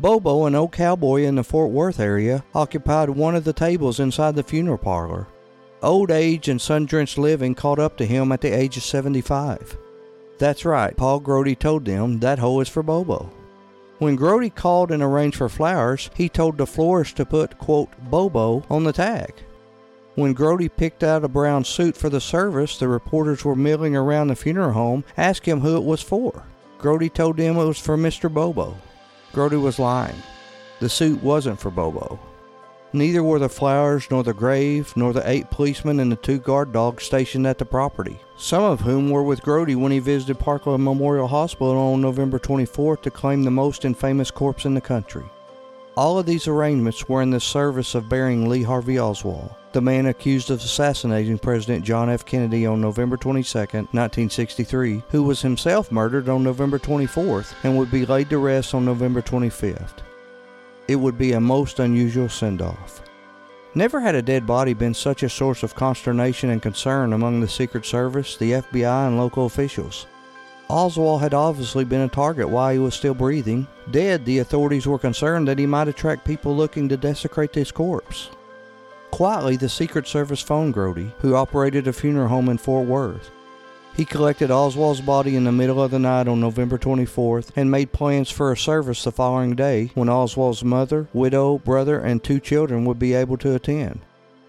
Bobo, 0.00 0.46
an 0.46 0.54
old 0.54 0.72
cowboy 0.72 1.24
in 1.24 1.34
the 1.34 1.44
Fort 1.44 1.70
Worth 1.70 2.00
area, 2.00 2.42
occupied 2.54 3.10
one 3.10 3.34
of 3.34 3.44
the 3.44 3.52
tables 3.52 4.00
inside 4.00 4.34
the 4.34 4.42
funeral 4.42 4.78
parlor. 4.78 5.26
Old 5.82 6.10
age 6.10 6.48
and 6.48 6.58
sun 6.58 6.86
drenched 6.86 7.18
living 7.18 7.54
caught 7.54 7.78
up 7.78 7.98
to 7.98 8.06
him 8.06 8.32
at 8.32 8.40
the 8.40 8.48
age 8.48 8.78
of 8.78 8.82
75. 8.82 9.76
That's 10.38 10.64
right, 10.64 10.96
Paul 10.96 11.20
Groody 11.20 11.54
told 11.54 11.84
them 11.84 12.18
that 12.20 12.38
hole 12.38 12.62
is 12.62 12.68
for 12.70 12.82
Bobo. 12.82 13.30
When 13.98 14.16
Groody 14.16 14.48
called 14.48 14.90
and 14.90 15.02
arranged 15.02 15.36
for 15.36 15.50
flowers, 15.50 16.08
he 16.14 16.30
told 16.30 16.56
the 16.56 16.66
florist 16.66 17.16
to 17.18 17.26
put, 17.26 17.58
quote, 17.58 17.90
Bobo 18.10 18.64
on 18.70 18.84
the 18.84 18.94
tag. 18.94 19.34
When 20.14 20.32
Groody 20.32 20.70
picked 20.70 21.02
out 21.02 21.24
a 21.24 21.28
brown 21.28 21.64
suit 21.64 21.94
for 21.94 22.08
the 22.08 22.22
service, 22.22 22.78
the 22.78 22.88
reporters 22.88 23.44
were 23.44 23.54
milling 23.54 23.94
around 23.94 24.28
the 24.28 24.36
funeral 24.36 24.72
home, 24.72 25.04
asking 25.18 25.58
him 25.58 25.60
who 25.60 25.76
it 25.76 25.84
was 25.84 26.00
for. 26.00 26.42
Groody 26.78 27.10
told 27.10 27.36
them 27.36 27.58
it 27.58 27.64
was 27.66 27.78
for 27.78 27.98
Mr. 27.98 28.32
Bobo. 28.32 28.78
Groody 29.32 29.56
was 29.56 29.78
lying. 29.78 30.22
The 30.80 30.88
suit 30.88 31.22
wasn't 31.22 31.60
for 31.60 31.70
Bobo. 31.70 32.18
Neither 32.92 33.22
were 33.22 33.38
the 33.38 33.48
flowers, 33.48 34.10
nor 34.10 34.24
the 34.24 34.34
grave, 34.34 34.92
nor 34.96 35.12
the 35.12 35.28
eight 35.30 35.48
policemen 35.50 36.00
and 36.00 36.10
the 36.10 36.16
two 36.16 36.38
guard 36.38 36.72
dogs 36.72 37.04
stationed 37.04 37.46
at 37.46 37.58
the 37.58 37.64
property, 37.64 38.18
some 38.36 38.64
of 38.64 38.80
whom 38.80 39.10
were 39.10 39.22
with 39.22 39.42
Groody 39.42 39.76
when 39.76 39.92
he 39.92 40.00
visited 40.00 40.40
Parkland 40.40 40.82
Memorial 40.82 41.28
Hospital 41.28 41.76
on 41.76 42.00
November 42.00 42.40
24th 42.40 43.02
to 43.02 43.10
claim 43.12 43.44
the 43.44 43.50
most 43.52 43.84
infamous 43.84 44.32
corpse 44.32 44.64
in 44.64 44.74
the 44.74 44.80
country. 44.80 45.24
All 45.96 46.18
of 46.18 46.26
these 46.26 46.48
arrangements 46.48 47.08
were 47.08 47.22
in 47.22 47.30
the 47.30 47.38
service 47.38 47.94
of 47.94 48.08
burying 48.08 48.48
Lee 48.48 48.64
Harvey 48.64 48.98
Oswald, 48.98 49.54
the 49.72 49.80
man 49.80 50.06
accused 50.06 50.50
of 50.50 50.58
assassinating 50.58 51.38
President 51.38 51.84
John 51.84 52.10
F. 52.10 52.24
Kennedy 52.24 52.66
on 52.66 52.80
November 52.80 53.16
22, 53.16 53.58
1963, 53.58 55.02
who 55.10 55.22
was 55.22 55.42
himself 55.42 55.92
murdered 55.92 56.28
on 56.28 56.42
November 56.42 56.78
24th 56.78 57.54
and 57.62 57.78
would 57.78 57.90
be 57.90 58.04
laid 58.04 58.30
to 58.30 58.38
rest 58.38 58.74
on 58.74 58.84
November 58.84 59.22
25th. 59.22 59.98
It 60.88 60.96
would 60.96 61.16
be 61.16 61.32
a 61.32 61.40
most 61.40 61.78
unusual 61.78 62.28
send 62.28 62.62
off. 62.62 63.02
Never 63.74 64.00
had 64.00 64.16
a 64.16 64.22
dead 64.22 64.44
body 64.44 64.74
been 64.74 64.94
such 64.94 65.22
a 65.22 65.28
source 65.28 65.62
of 65.62 65.76
consternation 65.76 66.50
and 66.50 66.60
concern 66.60 67.12
among 67.12 67.40
the 67.40 67.46
Secret 67.46 67.86
Service, 67.86 68.36
the 68.36 68.52
FBI, 68.52 69.06
and 69.06 69.16
local 69.16 69.46
officials. 69.46 70.08
Oswald 70.68 71.20
had 71.20 71.34
obviously 71.34 71.84
been 71.84 72.00
a 72.00 72.08
target 72.08 72.48
while 72.48 72.72
he 72.72 72.80
was 72.80 72.94
still 72.94 73.14
breathing. 73.14 73.68
Dead, 73.92 74.24
the 74.24 74.38
authorities 74.40 74.86
were 74.86 74.98
concerned 74.98 75.46
that 75.46 75.58
he 75.58 75.66
might 75.66 75.86
attract 75.86 76.24
people 76.24 76.56
looking 76.56 76.88
to 76.88 76.96
desecrate 76.96 77.54
his 77.54 77.70
corpse. 77.70 78.30
Quietly, 79.10 79.56
the 79.56 79.68
Secret 79.68 80.06
Service 80.06 80.40
phoned 80.40 80.72
Groody, 80.72 81.12
who 81.18 81.34
operated 81.34 81.86
a 81.86 81.92
funeral 81.92 82.28
home 82.28 82.48
in 82.48 82.58
Fort 82.58 82.86
Worth. 82.86 83.30
He 83.94 84.04
collected 84.04 84.50
Oswald's 84.50 85.00
body 85.00 85.36
in 85.36 85.44
the 85.44 85.52
middle 85.52 85.82
of 85.82 85.90
the 85.90 85.98
night 85.98 86.28
on 86.28 86.40
November 86.40 86.78
24th 86.78 87.50
and 87.56 87.70
made 87.70 87.92
plans 87.92 88.30
for 88.30 88.50
a 88.50 88.56
service 88.56 89.04
the 89.04 89.12
following 89.12 89.54
day 89.54 89.90
when 89.94 90.08
Oswald's 90.08 90.64
mother, 90.64 91.08
widow, 91.12 91.58
brother, 91.58 91.98
and 91.98 92.22
two 92.22 92.40
children 92.40 92.84
would 92.84 92.98
be 92.98 93.12
able 93.12 93.36
to 93.38 93.54
attend. 93.54 94.00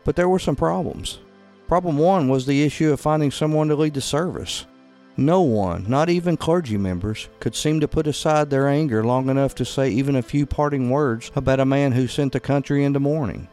But 0.03 0.15
there 0.15 0.29
were 0.29 0.39
some 0.39 0.55
problems. 0.55 1.19
Problem 1.67 1.97
one 1.97 2.29
was 2.29 2.45
the 2.45 2.63
issue 2.63 2.93
of 2.93 2.99
finding 2.99 3.31
someone 3.31 3.67
to 3.69 3.75
lead 3.75 3.95
the 3.95 4.01
service. 4.01 4.65
No 5.17 5.41
one, 5.41 5.85
not 5.89 6.09
even 6.09 6.37
clergy 6.37 6.77
members, 6.77 7.27
could 7.39 7.55
seem 7.55 7.79
to 7.81 7.87
put 7.87 8.07
aside 8.07 8.49
their 8.49 8.67
anger 8.67 9.03
long 9.03 9.29
enough 9.29 9.53
to 9.55 9.65
say 9.65 9.89
even 9.89 10.15
a 10.15 10.21
few 10.21 10.45
parting 10.45 10.89
words 10.89 11.31
about 11.35 11.59
a 11.59 11.65
man 11.65 11.91
who 11.91 12.07
sent 12.07 12.31
the 12.31 12.39
country 12.39 12.85
into 12.85 12.99
mourning. 12.99 13.49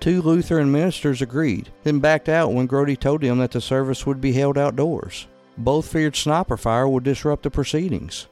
Two 0.00 0.22
Lutheran 0.22 0.70
ministers 0.70 1.20
agreed, 1.20 1.70
then 1.82 1.98
backed 1.98 2.28
out 2.28 2.52
when 2.52 2.66
Groody 2.66 2.96
told 2.96 3.22
them 3.22 3.38
that 3.38 3.50
the 3.50 3.60
service 3.60 4.06
would 4.06 4.20
be 4.20 4.32
held 4.32 4.56
outdoors. 4.56 5.26
Both 5.56 5.90
feared 5.90 6.14
sniper 6.14 6.56
fire 6.56 6.88
would 6.88 7.02
disrupt 7.02 7.42
the 7.42 7.50
proceedings. 7.50 8.28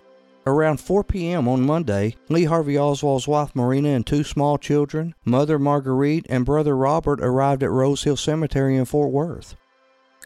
Around 0.47 0.81
4 0.81 1.03
p.m. 1.03 1.49
on 1.49 1.67
Monday, 1.67 2.15
Lee 2.29 2.45
Harvey 2.45 2.79
Oswald's 2.79 3.27
wife 3.27 3.51
Marina 3.57 3.89
and 3.89 4.07
two 4.07 4.23
small 4.23 4.59
children, 4.59 5.13
mother 5.25 5.59
Marguerite 5.59 6.27
and 6.29 6.45
brother 6.45 6.77
Robert 6.77 7.21
arrived 7.21 7.65
at 7.65 7.71
Rose 7.71 8.05
Hill 8.05 8.17
Cemetery 8.17 8.77
in 8.77 8.85
Fort 8.85 9.11
Worth. 9.11 9.57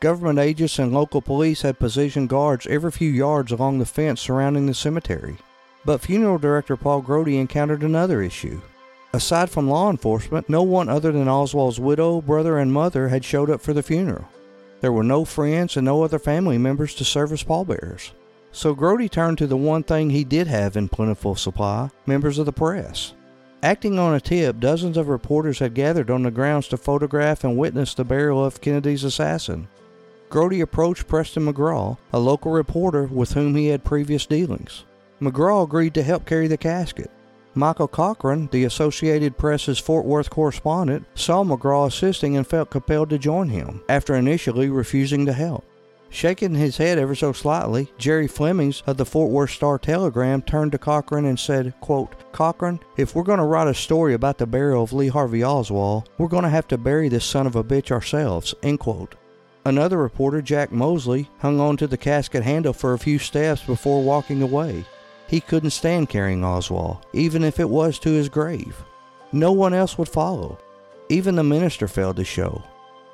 Government 0.01 0.39
agents 0.39 0.79
and 0.79 0.93
local 0.93 1.23
police 1.23 1.63
had 1.63 1.79
positioned 1.79 2.29
guards 2.29 2.67
every 2.67 2.91
few 2.91 3.11
yards 3.11 3.51
along 3.51 3.79
the 3.79 3.87
fence 3.87 4.21
surrounding 4.21 4.67
the 4.67 4.75
cemetery. 4.75 5.39
But 5.87 6.03
funeral 6.03 6.37
director 6.37 6.77
Paul 6.77 7.01
Groody 7.01 7.39
encountered 7.39 7.83
another 7.83 8.21
issue. 8.21 8.61
Aside 9.13 9.51
from 9.51 9.69
law 9.69 9.91
enforcement, 9.91 10.49
no 10.49 10.63
one 10.63 10.89
other 10.89 11.11
than 11.11 11.29
Oswald's 11.29 11.81
widow, 11.81 12.21
brother, 12.21 12.59
and 12.59 12.73
mother 12.73 13.09
had 13.09 13.25
showed 13.25 13.51
up 13.51 13.61
for 13.61 13.73
the 13.73 13.83
funeral. 13.83 14.29
There 14.81 14.93
were 14.93 15.03
no 15.03 15.25
friends 15.25 15.77
and 15.77 15.85
no 15.85 16.03
other 16.03 16.19
family 16.19 16.59
members 16.59 16.95
to 16.95 17.05
serve 17.05 17.33
as 17.33 17.43
pallbearers. 17.43 18.13
So 18.53 18.75
Groody 18.75 19.09
turned 19.09 19.39
to 19.39 19.47
the 19.47 19.57
one 19.57 19.83
thing 19.83 20.11
he 20.11 20.25
did 20.25 20.47
have 20.47 20.77
in 20.77 20.89
plentiful 20.89 21.35
supply 21.35 21.91
members 22.07 22.39
of 22.39 22.47
the 22.47 22.53
press. 22.53 23.13
Acting 23.63 23.99
on 23.99 24.15
a 24.15 24.21
tip, 24.21 24.59
dozens 24.59 24.97
of 24.97 25.09
reporters 25.09 25.59
had 25.59 25.75
gathered 25.75 26.11
on 26.11 26.23
the 26.23 26.31
grounds 26.31 26.69
to 26.69 26.77
photograph 26.77 27.45
and 27.45 27.59
witness 27.59 27.95
the 27.95 28.05
burial 28.05 28.45
of 28.45 28.61
Kennedy's 28.61 29.05
assassin. 29.05 29.69
Groody 30.31 30.61
approached 30.61 31.09
Preston 31.09 31.47
McGraw, 31.47 31.99
a 32.13 32.19
local 32.19 32.53
reporter 32.53 33.05
with 33.05 33.33
whom 33.33 33.55
he 33.57 33.67
had 33.67 33.85
previous 33.85 34.25
dealings. 34.25 34.85
McGraw 35.21 35.65
agreed 35.65 35.95
to 35.95 36.03
help 36.03 36.25
carry 36.25 36.47
the 36.47 36.57
casket. 36.57 37.11
Michael 37.55 37.89
Cochran, 37.89 38.49
the 38.53 38.65
Associated 38.65 39.37
Press's 39.37 39.79
Fort 39.79 40.07
Worth 40.07 40.31
correspondent, 40.31 41.07
saw 41.15 41.43
McGraw 41.43 41.89
assisting 41.89 42.37
and 42.37 42.47
felt 42.47 42.71
compelled 42.71 43.11
to 43.11 43.19
join 43.19 43.49
him, 43.49 43.83
after 43.89 44.15
initially 44.15 44.69
refusing 44.69 45.27
to 45.27 45.33
help. 45.33 45.65
Shaking 46.13 46.55
his 46.55 46.77
head 46.77 46.99
ever 46.99 47.15
so 47.15 47.33
slightly, 47.33 47.93
Jerry 47.97 48.27
Flemmons 48.27 48.83
of 48.87 48.97
the 48.97 49.05
Fort 49.05 49.31
Worth 49.31 49.51
Star 49.51 49.79
Telegram 49.79 50.43
turned 50.43 50.73
to 50.73 50.79
Cochran 50.79 51.25
and 51.25 51.39
said, 51.39 51.73
quote, 51.81 52.15
Cochran, 52.33 52.81
if 52.97 53.15
we're 53.15 53.23
going 53.23 53.39
to 53.39 53.45
write 53.45 53.69
a 53.69 53.75
story 53.75 54.15
about 54.15 54.39
the 54.39 54.47
burial 54.47 54.83
of 54.83 54.93
Lee 54.93 55.09
Harvey 55.09 55.45
Oswald, 55.45 56.09
we're 56.19 56.27
going 56.27 56.43
to 56.43 56.51
have 56.51 56.67
to 56.69 56.79
bury 56.79 57.09
this 57.09 57.25
son 57.25 57.47
of 57.47 57.55
a 57.55 57.63
bitch 57.63 57.93
ourselves, 57.93 58.55
end 58.63 58.81
quote. 58.81 59.15
Another 59.65 59.99
reporter, 59.99 60.43
Jack 60.43 60.73
Mosley, 60.73 61.29
hung 61.39 61.61
on 61.61 61.77
to 61.77 61.87
the 61.87 61.97
casket 61.97 62.43
handle 62.43 62.73
for 62.73 62.93
a 62.93 62.99
few 62.99 63.19
steps 63.19 63.63
before 63.63 64.03
walking 64.03 64.43
away. 64.43 64.85
He 65.31 65.41
couldn't 65.41 65.71
stand 65.71 66.09
carrying 66.09 66.45
Oswald, 66.45 67.07
even 67.13 67.45
if 67.45 67.61
it 67.61 67.71
was 67.71 68.01
to 68.01 68.11
his 68.11 68.29
grave. 68.29 68.83
No 69.31 69.53
one 69.53 69.73
else 69.73 69.97
would 69.97 70.09
follow. 70.09 70.59
Even 71.09 71.37
the 71.37 71.45
minister 71.45 71.87
failed 71.87 72.17
to 72.17 72.25
show. 72.25 72.65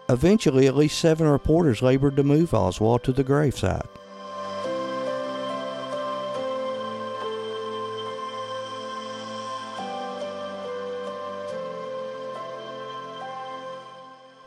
Eventually, 0.08 0.66
at 0.66 0.76
least 0.76 0.98
seven 0.98 1.26
reporters 1.28 1.82
labored 1.82 2.16
to 2.16 2.22
move 2.22 2.54
Oswald 2.54 3.04
to 3.04 3.12
the 3.12 3.22
gravesite. 3.22 3.86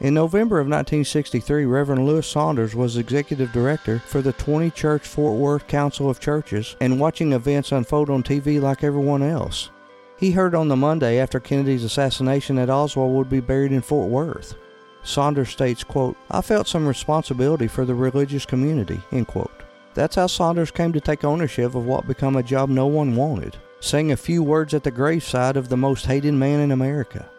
In 0.01 0.13
November 0.13 0.59
of 0.59 0.67
1963, 0.67 1.65
Reverend 1.65 2.05
Louis 2.05 2.25
Saunders 2.25 2.73
was 2.73 2.95
executive 2.95 3.51
director 3.51 3.99
for 3.99 4.21
the 4.21 4.31
20 4.31 4.71
Church 4.71 5.05
Fort 5.05 5.37
Worth 5.37 5.67
Council 5.67 6.09
of 6.09 6.21
Churches 6.21 6.77
and 6.79 7.01
watching 7.01 7.33
events 7.33 7.73
unfold 7.73 8.09
on 8.09 8.23
TV 8.23 8.61
like 8.61 8.81
everyone 8.81 9.21
else. 9.21 9.71
He 10.17 10.31
heard 10.31 10.55
on 10.55 10.69
the 10.69 10.77
Monday 10.77 11.19
after 11.19 11.41
Kennedy's 11.41 11.83
assassination 11.83 12.55
that 12.55 12.69
Oswald 12.69 13.13
would 13.13 13.29
be 13.29 13.41
buried 13.41 13.73
in 13.73 13.81
Fort 13.81 14.09
Worth. 14.09 14.55
Saunders 15.03 15.49
states, 15.49 15.83
quote, 15.83 16.15
I 16.31 16.39
felt 16.39 16.69
some 16.69 16.87
responsibility 16.87 17.67
for 17.67 17.83
the 17.83 17.95
religious 17.95 18.45
community, 18.45 19.01
end 19.11 19.27
quote. 19.27 19.63
That's 19.95 20.15
how 20.15 20.27
Saunders 20.27 20.71
came 20.71 20.93
to 20.93 21.01
take 21.01 21.25
ownership 21.25 21.75
of 21.75 21.85
what 21.85 22.07
became 22.07 22.37
a 22.37 22.43
job 22.43 22.69
no 22.69 22.87
one 22.87 23.17
wanted, 23.17 23.57
saying 23.81 24.13
a 24.13 24.17
few 24.17 24.43
words 24.43 24.73
at 24.73 24.85
the 24.85 24.91
graveside 24.91 25.57
of 25.57 25.67
the 25.67 25.75
most 25.75 26.05
hated 26.05 26.35
man 26.35 26.61
in 26.61 26.71
America. 26.71 27.29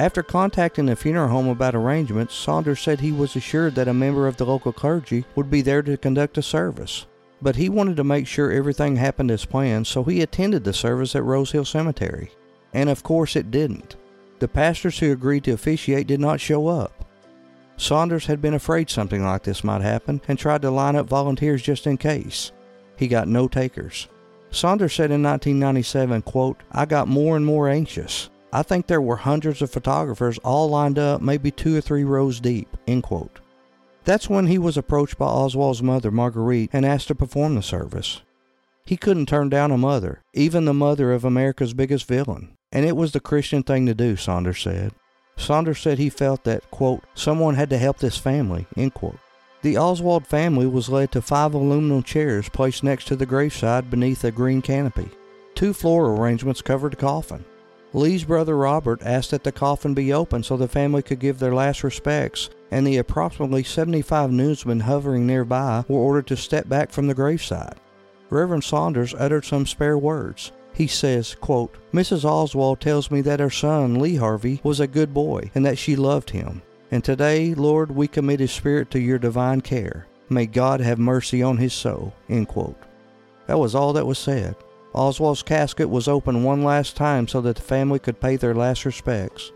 After 0.00 0.22
contacting 0.22 0.86
the 0.86 0.96
funeral 0.96 1.28
home 1.28 1.48
about 1.48 1.74
arrangements, 1.74 2.34
Saunders 2.34 2.80
said 2.80 3.00
he 3.00 3.12
was 3.12 3.36
assured 3.36 3.74
that 3.74 3.86
a 3.86 3.92
member 3.92 4.26
of 4.26 4.38
the 4.38 4.46
local 4.46 4.72
clergy 4.72 5.26
would 5.36 5.50
be 5.50 5.60
there 5.60 5.82
to 5.82 5.98
conduct 5.98 6.38
a 6.38 6.42
service. 6.42 7.04
But 7.42 7.56
he 7.56 7.68
wanted 7.68 7.98
to 7.98 8.04
make 8.04 8.26
sure 8.26 8.50
everything 8.50 8.96
happened 8.96 9.30
as 9.30 9.44
planned, 9.44 9.86
so 9.86 10.02
he 10.02 10.22
attended 10.22 10.64
the 10.64 10.72
service 10.72 11.14
at 11.14 11.22
Rose 11.22 11.52
Hill 11.52 11.66
Cemetery. 11.66 12.30
And 12.72 12.88
of 12.88 13.02
course, 13.02 13.36
it 13.36 13.50
didn't. 13.50 13.96
The 14.38 14.48
pastors 14.48 14.98
who 14.98 15.12
agreed 15.12 15.44
to 15.44 15.50
officiate 15.50 16.06
did 16.06 16.18
not 16.18 16.40
show 16.40 16.66
up. 16.68 17.04
Saunders 17.76 18.24
had 18.24 18.40
been 18.40 18.54
afraid 18.54 18.88
something 18.88 19.22
like 19.22 19.42
this 19.42 19.62
might 19.62 19.82
happen 19.82 20.22
and 20.28 20.38
tried 20.38 20.62
to 20.62 20.70
line 20.70 20.96
up 20.96 21.10
volunteers 21.10 21.60
just 21.60 21.86
in 21.86 21.98
case. 21.98 22.52
He 22.96 23.06
got 23.06 23.28
no 23.28 23.48
takers. 23.48 24.08
Saunders 24.50 24.94
said 24.94 25.10
in 25.10 25.22
1997, 25.22 26.22
quote, 26.22 26.56
I 26.72 26.86
got 26.86 27.06
more 27.06 27.36
and 27.36 27.44
more 27.44 27.68
anxious. 27.68 28.30
I 28.52 28.62
think 28.62 28.86
there 28.86 29.00
were 29.00 29.16
hundreds 29.16 29.62
of 29.62 29.70
photographers 29.70 30.38
all 30.38 30.68
lined 30.68 30.98
up, 30.98 31.20
maybe 31.20 31.50
two 31.50 31.76
or 31.76 31.80
three 31.80 32.04
rows 32.04 32.40
deep. 32.40 32.76
End 32.86 33.02
quote. 33.02 33.40
That's 34.04 34.28
when 34.28 34.46
he 34.46 34.58
was 34.58 34.76
approached 34.76 35.18
by 35.18 35.26
Oswald's 35.26 35.82
mother, 35.82 36.10
Marguerite, 36.10 36.70
and 36.72 36.84
asked 36.84 37.08
to 37.08 37.14
perform 37.14 37.54
the 37.54 37.62
service. 37.62 38.22
He 38.84 38.96
couldn't 38.96 39.26
turn 39.26 39.50
down 39.50 39.70
a 39.70 39.78
mother, 39.78 40.22
even 40.32 40.64
the 40.64 40.74
mother 40.74 41.12
of 41.12 41.24
America's 41.24 41.74
biggest 41.74 42.08
villain. 42.08 42.56
And 42.72 42.84
it 42.84 42.96
was 42.96 43.12
the 43.12 43.20
Christian 43.20 43.62
thing 43.62 43.86
to 43.86 43.94
do, 43.94 44.16
Saunders 44.16 44.60
said. 44.60 44.92
Saunders 45.36 45.78
said 45.78 45.98
he 45.98 46.10
felt 46.10 46.44
that, 46.44 46.70
quote, 46.70 47.04
someone 47.14 47.54
had 47.54 47.70
to 47.70 47.78
help 47.78 47.98
this 47.98 48.16
family, 48.16 48.66
end 48.76 48.94
quote. 48.94 49.18
The 49.62 49.76
Oswald 49.76 50.26
family 50.26 50.66
was 50.66 50.88
led 50.88 51.12
to 51.12 51.22
five 51.22 51.54
aluminum 51.54 52.02
chairs 52.02 52.48
placed 52.48 52.82
next 52.82 53.06
to 53.06 53.16
the 53.16 53.26
graveside 53.26 53.90
beneath 53.90 54.24
a 54.24 54.30
green 54.30 54.62
canopy. 54.62 55.10
Two 55.54 55.72
floral 55.72 56.18
arrangements 56.18 56.62
covered 56.62 56.92
the 56.92 56.96
coffin. 56.96 57.44
Lee's 57.92 58.24
brother 58.24 58.56
Robert 58.56 59.02
asked 59.02 59.32
that 59.32 59.42
the 59.42 59.50
coffin 59.50 59.94
be 59.94 60.12
opened 60.12 60.46
so 60.46 60.56
the 60.56 60.68
family 60.68 61.02
could 61.02 61.18
give 61.18 61.38
their 61.38 61.54
last 61.54 61.82
respects, 61.82 62.48
and 62.70 62.86
the 62.86 62.98
approximately 62.98 63.64
75 63.64 64.30
newsmen 64.30 64.80
hovering 64.80 65.26
nearby 65.26 65.84
were 65.88 65.98
ordered 65.98 66.28
to 66.28 66.36
step 66.36 66.68
back 66.68 66.90
from 66.90 67.08
the 67.08 67.14
graveside. 67.14 67.74
Reverend 68.30 68.62
Saunders 68.62 69.14
uttered 69.18 69.44
some 69.44 69.66
spare 69.66 69.98
words. 69.98 70.52
He 70.72 70.86
says, 70.86 71.34
quote, 71.40 71.76
Mrs. 71.92 72.24
Oswald 72.24 72.80
tells 72.80 73.10
me 73.10 73.20
that 73.22 73.40
her 73.40 73.50
son, 73.50 73.98
Lee 73.98 74.16
Harvey, 74.16 74.60
was 74.62 74.78
a 74.78 74.86
good 74.86 75.12
boy 75.12 75.50
and 75.54 75.66
that 75.66 75.78
she 75.78 75.96
loved 75.96 76.30
him. 76.30 76.62
And 76.92 77.02
today, 77.02 77.54
Lord, 77.54 77.90
we 77.90 78.06
commit 78.06 78.40
his 78.40 78.52
spirit 78.52 78.90
to 78.92 79.00
your 79.00 79.18
divine 79.18 79.62
care. 79.62 80.06
May 80.28 80.46
God 80.46 80.80
have 80.80 80.98
mercy 80.98 81.42
on 81.42 81.56
his 81.56 81.72
soul. 81.72 82.14
End 82.28 82.46
quote. 82.46 82.80
That 83.46 83.58
was 83.58 83.74
all 83.74 83.92
that 83.94 84.06
was 84.06 84.18
said. 84.18 84.54
Oswald's 84.92 85.42
casket 85.42 85.88
was 85.88 86.08
opened 86.08 86.44
one 86.44 86.64
last 86.64 86.96
time 86.96 87.28
so 87.28 87.40
that 87.40 87.56
the 87.56 87.62
family 87.62 87.98
could 87.98 88.20
pay 88.20 88.36
their 88.36 88.54
last 88.54 88.84
respects. 88.84 89.52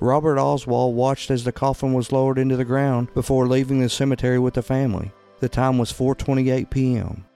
Robert 0.00 0.38
Oswald 0.38 0.96
watched 0.96 1.30
as 1.30 1.44
the 1.44 1.52
coffin 1.52 1.92
was 1.92 2.10
lowered 2.10 2.38
into 2.38 2.56
the 2.56 2.64
ground 2.64 3.12
before 3.14 3.46
leaving 3.46 3.80
the 3.80 3.88
cemetery 3.88 4.38
with 4.38 4.54
the 4.54 4.62
family. 4.62 5.12
The 5.40 5.48
time 5.48 5.78
was 5.78 5.92
4:28 5.92 6.70
p.m. 6.70 7.26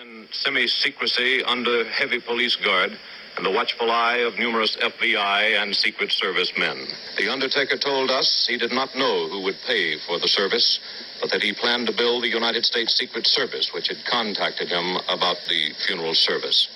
In 0.00 0.28
semi-secrecy 0.30 1.42
under 1.44 1.84
heavy 1.84 2.20
police 2.20 2.56
guard 2.56 2.98
and 3.36 3.44
the 3.44 3.50
watchful 3.50 3.90
eye 3.90 4.18
of 4.18 4.38
numerous 4.38 4.76
FBI 4.76 5.60
and 5.60 5.74
Secret 5.74 6.12
Service 6.12 6.52
men. 6.56 6.86
The 7.16 7.28
undertaker 7.28 7.76
told 7.76 8.10
us 8.10 8.46
he 8.48 8.56
did 8.56 8.72
not 8.72 8.94
know 8.94 9.28
who 9.28 9.42
would 9.42 9.56
pay 9.66 9.98
for 9.98 10.18
the 10.20 10.28
service, 10.28 10.78
but 11.20 11.30
that 11.30 11.42
he 11.42 11.52
planned 11.52 11.88
to 11.88 11.92
bill 11.92 12.20
the 12.20 12.28
United 12.28 12.64
States 12.64 12.94
Secret 12.94 13.26
Service, 13.26 13.72
which 13.72 13.88
had 13.88 14.04
contacted 14.04 14.68
him 14.68 14.96
about 15.08 15.38
the 15.48 15.72
funeral 15.86 16.14
service. 16.14 16.68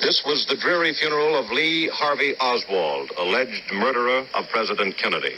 This 0.00 0.24
was 0.24 0.46
the 0.46 0.56
dreary 0.56 0.94
funeral 0.94 1.36
of 1.36 1.50
Lee 1.50 1.88
Harvey 1.88 2.34
Oswald, 2.40 3.12
alleged 3.18 3.72
murderer 3.72 4.26
of 4.34 4.48
President 4.48 4.96
Kennedy. 4.96 5.36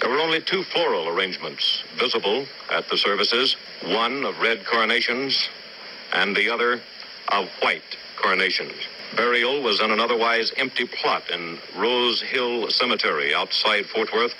There 0.00 0.10
were 0.10 0.20
only 0.20 0.40
two 0.40 0.62
floral 0.64 1.08
arrangements 1.08 1.82
visible 1.96 2.46
at 2.70 2.88
the 2.88 2.96
services 2.96 3.56
one 3.82 4.24
of 4.24 4.38
red 4.40 4.64
coronations 4.64 5.48
and 6.12 6.34
the 6.34 6.48
other 6.50 6.80
of 7.28 7.48
white 7.62 7.96
coronations. 8.16 8.74
Burial 9.16 9.62
was 9.62 9.80
in 9.80 9.90
an 9.90 10.00
otherwise 10.00 10.52
empty 10.56 10.86
plot 10.86 11.30
in 11.30 11.58
Rose 11.76 12.22
Hill 12.22 12.70
Cemetery 12.70 13.34
outside 13.34 13.86
Fort 13.86 14.12
Worth, 14.12 14.34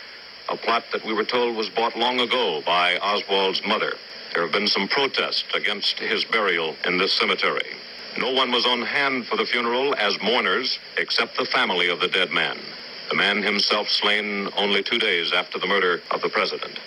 a 0.49 0.57
plot 0.57 0.85
that 0.93 1.05
we 1.05 1.13
were 1.13 1.25
told 1.25 1.57
was 1.57 1.69
bought 1.69 1.97
long 1.97 2.21
ago 2.21 2.63
by 2.65 2.97
Oswald's 2.99 3.65
mother. 3.67 3.95
There 4.33 4.43
have 4.43 4.53
been 4.53 4.69
some 4.69 4.89
protests 4.89 5.45
against 5.55 5.99
his 5.99 6.25
burial 6.25 6.77
in 6.85 6.99
this 6.99 7.13
cemetery. 7.13 7.75
No 8.19 8.33
one 8.33 8.51
was 8.51 8.67
on 8.67 8.83
hand 8.83 9.27
for 9.27 9.37
the 9.37 9.47
funeral 9.47 9.95
as 9.95 10.21
mourners 10.23 10.79
except 10.99 11.37
the 11.37 11.45
family 11.45 11.89
of 11.89 12.01
the 12.01 12.09
dead 12.09 12.31
man, 12.31 12.59
the 13.09 13.17
man 13.17 13.43
himself 13.43 13.89
slain 13.89 14.49
only 14.57 14.83
two 14.83 14.99
days 14.99 15.33
after 15.33 15.59
the 15.59 15.67
murder 15.67 16.01
of 16.11 16.21
the 16.21 16.29
president. 16.29 16.79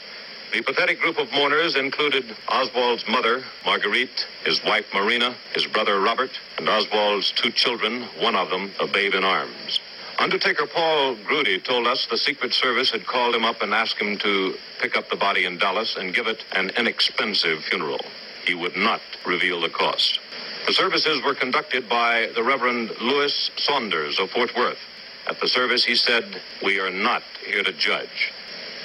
The 0.54 0.62
pathetic 0.62 1.00
group 1.00 1.18
of 1.18 1.32
mourners 1.32 1.76
included 1.76 2.26
Oswald's 2.48 3.08
mother, 3.08 3.44
Marguerite, 3.66 4.28
his 4.46 4.64
wife, 4.64 4.86
Marina, 4.94 5.36
his 5.56 5.66
brother, 5.66 6.00
Robert, 6.00 6.30
and 6.60 6.70
Oswald's 6.70 7.32
two 7.32 7.50
children, 7.50 8.04
one 8.20 8.36
of 8.36 8.52
them 8.52 8.72
a 8.80 8.86
babe 8.86 9.16
in 9.16 9.24
arms. 9.24 9.80
Undertaker 10.20 10.68
Paul 10.68 11.16
Groody 11.26 11.60
told 11.60 11.88
us 11.88 12.06
the 12.06 12.20
Secret 12.20 12.54
Service 12.54 12.92
had 12.92 13.08
called 13.08 13.34
him 13.34 13.44
up 13.46 13.64
and 13.64 13.74
asked 13.74 13.98
him 13.98 14.16
to 14.20 14.54
pick 14.80 14.96
up 14.96 15.10
the 15.10 15.16
body 15.16 15.46
in 15.46 15.58
Dallas 15.58 15.96
and 15.96 16.14
give 16.14 16.28
it 16.28 16.46
an 16.52 16.70
inexpensive 16.78 17.64
funeral. 17.64 18.06
He 18.46 18.54
would 18.54 18.78
not 18.78 19.02
reveal 19.26 19.60
the 19.60 19.70
cost. 19.70 20.20
The 20.68 20.74
services 20.74 21.24
were 21.24 21.34
conducted 21.34 21.90
by 21.90 22.30
the 22.36 22.44
Reverend 22.44 22.92
Louis 23.02 23.50
Saunders 23.58 24.20
of 24.20 24.30
Fort 24.30 24.56
Worth. 24.56 24.78
At 25.26 25.40
the 25.40 25.48
service, 25.48 25.84
he 25.84 25.96
said, 25.96 26.26
We 26.64 26.80
are 26.80 26.92
not 26.92 27.24
here 27.44 27.64
to 27.64 27.74
judge. 27.74 28.32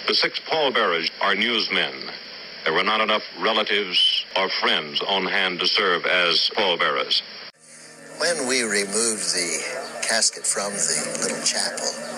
The 0.08 0.14
six 0.14 0.40
pallbearers 0.40 1.10
are 1.20 1.34
newsmen. 1.34 1.92
There 2.64 2.72
were 2.72 2.82
not 2.82 3.02
enough 3.02 3.24
relatives 3.38 4.24
or 4.34 4.48
friends 4.48 5.02
on 5.02 5.26
hand 5.26 5.60
to 5.60 5.66
serve 5.66 6.06
as 6.06 6.50
pallbearers. 6.56 7.22
When 8.16 8.48
we 8.48 8.62
removed 8.62 9.34
the 9.34 10.00
casket 10.08 10.46
from 10.46 10.72
the 10.72 11.18
little 11.20 11.44
chapel. 11.44 12.17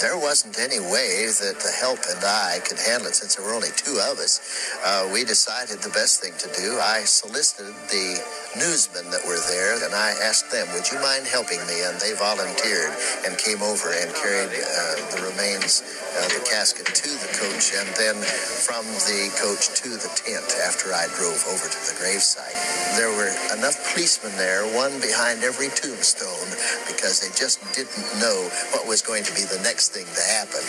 There 0.00 0.18
wasn't 0.18 0.58
any 0.62 0.78
way 0.78 1.26
that 1.26 1.58
the 1.58 1.74
help 1.82 1.98
and 2.06 2.22
I 2.22 2.62
could 2.62 2.78
handle 2.78 3.10
it 3.10 3.18
since 3.18 3.34
there 3.34 3.42
were 3.42 3.54
only 3.54 3.74
two 3.74 3.98
of 3.98 4.22
us. 4.22 4.38
Uh, 4.86 5.10
we 5.10 5.26
decided 5.26 5.82
the 5.82 5.90
best 5.90 6.22
thing 6.22 6.38
to 6.38 6.48
do. 6.54 6.78
I 6.78 7.02
solicited 7.02 7.74
the 7.90 8.22
newsmen 8.54 9.10
that 9.10 9.26
were 9.26 9.42
there 9.50 9.74
and 9.82 9.90
I 9.90 10.14
asked 10.22 10.54
them, 10.54 10.70
Would 10.78 10.86
you 10.94 11.02
mind 11.02 11.26
helping 11.26 11.58
me? 11.66 11.82
And 11.82 11.98
they 11.98 12.14
volunteered 12.14 12.94
and 13.26 13.34
came 13.42 13.58
over 13.58 13.90
and 13.90 14.06
carried 14.14 14.54
uh, 14.54 15.02
the 15.18 15.34
remains, 15.34 15.82
uh, 16.14 16.30
the 16.30 16.46
casket 16.46 16.86
to 16.86 17.10
the 17.18 17.30
coach 17.34 17.74
and 17.74 17.88
then 17.98 18.14
from 18.22 18.86
the 19.10 19.34
coach 19.42 19.74
to 19.82 19.98
the 19.98 20.10
tent 20.14 20.46
after 20.62 20.94
I 20.94 21.10
drove 21.18 21.42
over 21.50 21.66
to 21.66 21.80
the 21.90 21.94
gravesite. 21.98 22.54
There 22.94 23.10
were 23.10 23.34
enough 23.58 23.74
policemen 23.90 24.30
there, 24.38 24.62
one 24.78 24.94
behind 25.02 25.42
every 25.42 25.74
tombstone, 25.74 26.50
because 26.86 27.18
they 27.18 27.34
just 27.34 27.58
didn't 27.74 28.06
know 28.22 28.46
what 28.70 28.86
was 28.86 29.02
going 29.02 29.26
to 29.26 29.34
be 29.34 29.42
the 29.42 29.58
next 29.66 29.87
thing 29.88 30.06
to 30.06 30.24
happen. 30.38 30.64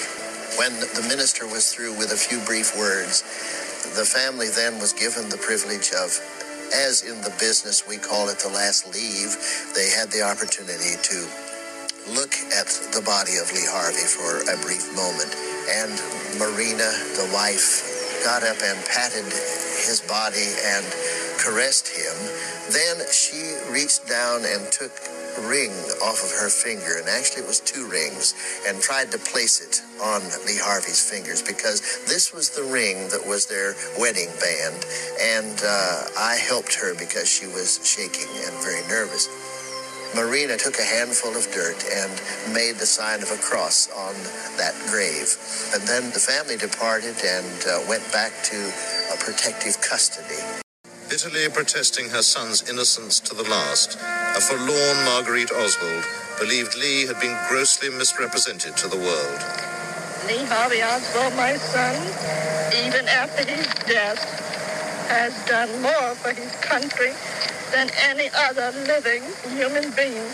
When 0.57 0.73
the 0.95 1.05
minister 1.07 1.47
was 1.47 1.71
through 1.71 1.97
with 1.97 2.11
a 2.11 2.17
few 2.19 2.39
brief 2.45 2.77
words, 2.77 3.23
the 3.95 4.05
family 4.05 4.47
then 4.49 4.79
was 4.79 4.93
given 4.93 5.29
the 5.29 5.37
privilege 5.37 5.91
of, 5.91 6.09
as 6.73 7.03
in 7.03 7.19
the 7.21 7.33
business 7.39 7.87
we 7.87 7.97
call 7.97 8.29
it 8.29 8.39
the 8.39 8.49
last 8.49 8.87
leave, 8.93 9.35
they 9.75 9.91
had 9.91 10.11
the 10.11 10.23
opportunity 10.23 10.95
to 11.03 11.17
look 12.15 12.33
at 12.55 12.67
the 12.95 13.03
body 13.05 13.37
of 13.37 13.51
Lee 13.51 13.67
Harvey 13.67 14.07
for 14.07 14.41
a 14.47 14.57
brief 14.63 14.87
moment. 14.95 15.31
And 15.69 15.93
Marina, 16.39 16.89
the 17.19 17.29
wife, 17.35 18.23
got 18.23 18.43
up 18.43 18.57
and 18.63 18.77
patted 18.87 19.25
his 19.85 20.01
body 20.07 20.49
and 20.75 20.85
caressed 21.39 21.87
him. 21.91 22.15
Then 22.71 23.03
she 23.11 23.57
reached 23.71 24.07
down 24.07 24.43
and 24.45 24.71
took 24.71 24.91
ring 25.47 25.71
off 26.03 26.23
of 26.23 26.31
her 26.31 26.49
finger, 26.49 26.99
and 26.99 27.07
actually 27.07 27.43
it 27.43 27.47
was 27.47 27.59
two 27.59 27.87
rings, 27.87 28.33
and 28.67 28.81
tried 28.81 29.11
to 29.11 29.17
place 29.17 29.61
it 29.61 29.81
on 30.03 30.21
Lee 30.45 30.59
Harvey's 30.59 31.01
fingers 31.03 31.41
because 31.41 32.05
this 32.05 32.33
was 32.33 32.49
the 32.49 32.63
ring 32.63 33.09
that 33.09 33.23
was 33.25 33.45
their 33.45 33.75
wedding 33.99 34.29
band, 34.39 34.85
and 35.21 35.55
uh, 35.63 36.03
I 36.17 36.35
helped 36.35 36.75
her 36.75 36.95
because 36.97 37.27
she 37.27 37.47
was 37.47 37.79
shaking 37.83 38.29
and 38.45 38.53
very 38.63 38.85
nervous. 38.87 39.27
Marina 40.15 40.57
took 40.57 40.79
a 40.79 40.83
handful 40.83 41.37
of 41.37 41.45
dirt 41.53 41.85
and 41.93 42.09
made 42.51 42.75
the 42.81 42.85
sign 42.89 43.21
of 43.21 43.29
a 43.29 43.37
cross 43.37 43.87
on 43.93 44.15
that 44.57 44.73
grave. 44.89 45.37
And 45.71 45.85
then 45.85 46.09
the 46.09 46.19
family 46.19 46.57
departed 46.57 47.13
and 47.21 47.45
uh, 47.69 47.85
went 47.87 48.01
back 48.11 48.33
to 48.49 48.57
protective 49.19 49.79
custody. 49.81 50.41
Bitterly 51.09 51.49
protesting 51.49 52.09
her 52.09 52.21
son's 52.21 52.69
innocence 52.69 53.19
to 53.19 53.35
the 53.35 53.43
last, 53.43 53.97
a 54.35 54.41
forlorn 54.41 54.97
Marguerite 55.05 55.51
Oswald 55.51 56.05
believed 56.39 56.75
Lee 56.77 57.05
had 57.07 57.19
been 57.19 57.37
grossly 57.49 57.89
misrepresented 57.89 58.77
to 58.77 58.87
the 58.87 58.97
world. 58.97 59.41
Lee 60.27 60.45
Harvey 60.45 60.81
Oswald, 60.83 61.35
my 61.35 61.55
son, 61.57 61.95
even 62.85 63.07
after 63.07 63.43
his 63.45 63.67
death, 63.87 64.19
has 65.09 65.33
done 65.45 65.81
more 65.81 66.15
for 66.15 66.33
his 66.33 66.51
country 66.57 67.13
than 67.71 67.89
any 68.03 68.29
other 68.35 68.71
living 68.87 69.23
human 69.49 69.91
being. 69.91 70.29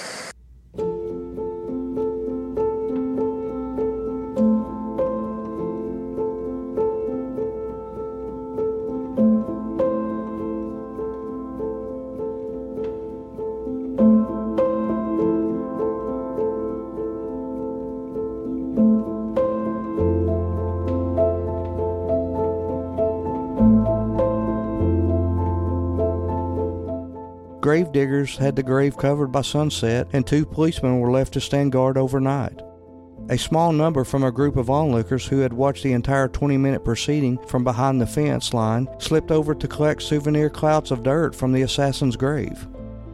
Grave 27.66 27.92
diggers 27.92 28.38
had 28.38 28.56
the 28.56 28.62
grave 28.62 28.96
covered 28.96 29.32
by 29.32 29.42
sunset, 29.42 30.08
and 30.14 30.24
two 30.24 30.46
policemen 30.46 31.00
were 31.00 31.10
left 31.10 31.34
to 31.34 31.42
stand 31.42 31.72
guard 31.72 31.98
overnight. 31.98 32.62
A 33.30 33.40
small 33.40 33.72
number 33.72 34.04
from 34.04 34.24
a 34.24 34.32
group 34.32 34.56
of 34.56 34.70
onlookers 34.70 35.26
who 35.26 35.40
had 35.40 35.52
watched 35.52 35.82
the 35.82 35.94
entire 35.94 36.28
20 36.28 36.58
minute 36.58 36.86
proceeding 36.86 37.40
from 37.48 37.64
behind 37.64 38.00
the 38.00 38.06
fence 38.06 38.54
line 38.54 38.88
slipped 39.00 39.32
over 39.32 39.56
to 39.56 39.68
collect 39.68 40.04
souvenir 40.04 40.48
clouds 40.48 40.92
of 40.92 41.02
dirt 41.02 41.34
from 41.34 41.52
the 41.52 41.64
assassin's 41.64 42.16
grave. 42.16 42.68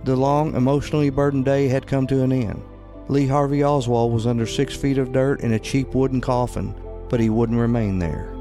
The 0.03 0.17
long, 0.17 0.53
emotionally 0.53 1.11
burdened 1.11 1.45
day 1.45 1.69
had 1.69 1.87
come 1.87 2.05
to 2.07 2.21
an 2.21 2.33
end. 2.33 2.61
Lee 3.07 3.27
Harvey 3.27 3.63
Oswald 3.63 4.11
was 4.11 4.27
under 4.27 4.45
six 4.45 4.75
feet 4.75 4.97
of 4.97 5.13
dirt 5.13 5.39
in 5.39 5.53
a 5.53 5.59
cheap 5.59 5.95
wooden 5.95 6.19
coffin, 6.19 6.75
but 7.07 7.21
he 7.21 7.29
wouldn't 7.29 7.57
remain 7.57 7.99
there. 7.99 8.40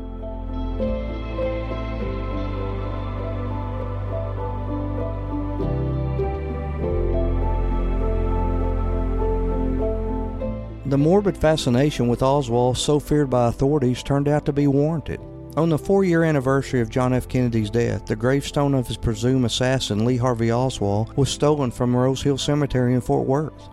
The 10.91 10.99
morbid 10.99 11.37
fascination 11.37 12.09
with 12.09 12.21
Oswald, 12.21 12.77
so 12.77 12.99
feared 12.99 13.31
by 13.31 13.47
authorities, 13.47 14.03
turned 14.03 14.27
out 14.27 14.45
to 14.47 14.53
be 14.53 14.67
warranted. 14.67 15.21
On 15.57 15.69
the 15.69 15.79
four 15.79 16.03
year 16.03 16.25
anniversary 16.25 16.81
of 16.81 16.91
John 16.91 17.13
F. 17.13 17.29
Kennedy's 17.29 17.71
death, 17.71 18.07
the 18.07 18.17
gravestone 18.17 18.75
of 18.75 18.89
his 18.89 18.97
presumed 18.97 19.45
assassin, 19.45 20.05
Lee 20.05 20.17
Harvey 20.17 20.51
Oswald, 20.51 21.17
was 21.17 21.29
stolen 21.29 21.71
from 21.71 21.95
Rose 21.95 22.23
Hill 22.23 22.39
Cemetery 22.39 22.93
in 22.93 23.01
Fort 23.01 23.29
Worth. 23.29 23.69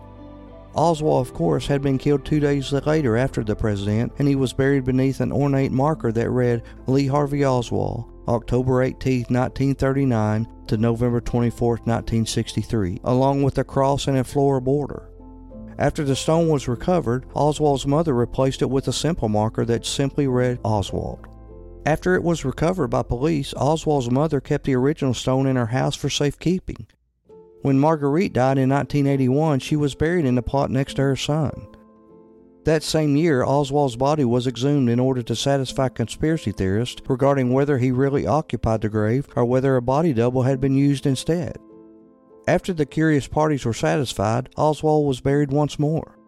Oswald, 0.76 1.26
of 1.26 1.34
course, 1.34 1.66
had 1.66 1.82
been 1.82 1.98
killed 1.98 2.24
two 2.24 2.38
days 2.38 2.70
later 2.70 3.16
after 3.16 3.42
the 3.42 3.56
president, 3.56 4.12
and 4.20 4.28
he 4.28 4.36
was 4.36 4.52
buried 4.52 4.84
beneath 4.84 5.18
an 5.18 5.32
ornate 5.32 5.72
marker 5.72 6.12
that 6.12 6.30
read 6.30 6.62
Lee 6.86 7.08
Harvey 7.08 7.44
Oswald, 7.44 8.04
October 8.28 8.80
18, 8.80 9.22
1939 9.22 10.46
to 10.68 10.76
November 10.76 11.20
24, 11.20 11.68
1963, 11.78 13.00
along 13.02 13.42
with 13.42 13.58
a 13.58 13.64
cross 13.64 14.06
and 14.06 14.18
a 14.18 14.22
floral 14.22 14.60
border. 14.60 15.07
After 15.78 16.02
the 16.02 16.16
stone 16.16 16.48
was 16.48 16.66
recovered, 16.66 17.24
Oswald's 17.34 17.86
mother 17.86 18.12
replaced 18.12 18.62
it 18.62 18.70
with 18.70 18.88
a 18.88 18.92
simple 18.92 19.28
marker 19.28 19.64
that 19.64 19.86
simply 19.86 20.26
read 20.26 20.58
Oswald. 20.64 21.26
After 21.86 22.16
it 22.16 22.24
was 22.24 22.44
recovered 22.44 22.88
by 22.88 23.02
police, 23.02 23.54
Oswald's 23.54 24.10
mother 24.10 24.40
kept 24.40 24.64
the 24.64 24.74
original 24.74 25.14
stone 25.14 25.46
in 25.46 25.54
her 25.54 25.66
house 25.66 25.94
for 25.94 26.10
safekeeping. 26.10 26.88
When 27.62 27.78
Marguerite 27.78 28.32
died 28.32 28.58
in 28.58 28.68
1981, 28.70 29.60
she 29.60 29.76
was 29.76 29.94
buried 29.94 30.24
in 30.24 30.34
the 30.34 30.42
plot 30.42 30.70
next 30.70 30.94
to 30.94 31.02
her 31.02 31.16
son. 31.16 31.68
That 32.64 32.82
same 32.82 33.16
year, 33.16 33.44
Oswald's 33.44 33.96
body 33.96 34.24
was 34.24 34.46
exhumed 34.46 34.90
in 34.90 35.00
order 35.00 35.22
to 35.22 35.36
satisfy 35.36 35.88
conspiracy 35.88 36.52
theorists 36.52 37.00
regarding 37.08 37.52
whether 37.52 37.78
he 37.78 37.92
really 37.92 38.26
occupied 38.26 38.82
the 38.82 38.88
grave 38.88 39.28
or 39.36 39.44
whether 39.44 39.76
a 39.76 39.82
body 39.82 40.12
double 40.12 40.42
had 40.42 40.60
been 40.60 40.74
used 40.74 41.06
instead. 41.06 41.56
After 42.48 42.72
the 42.72 42.86
curious 42.86 43.28
parties 43.28 43.66
were 43.66 43.74
satisfied, 43.74 44.48
Oswald 44.56 45.06
was 45.06 45.20
buried 45.20 45.52
once 45.52 45.78
more. 45.78 46.18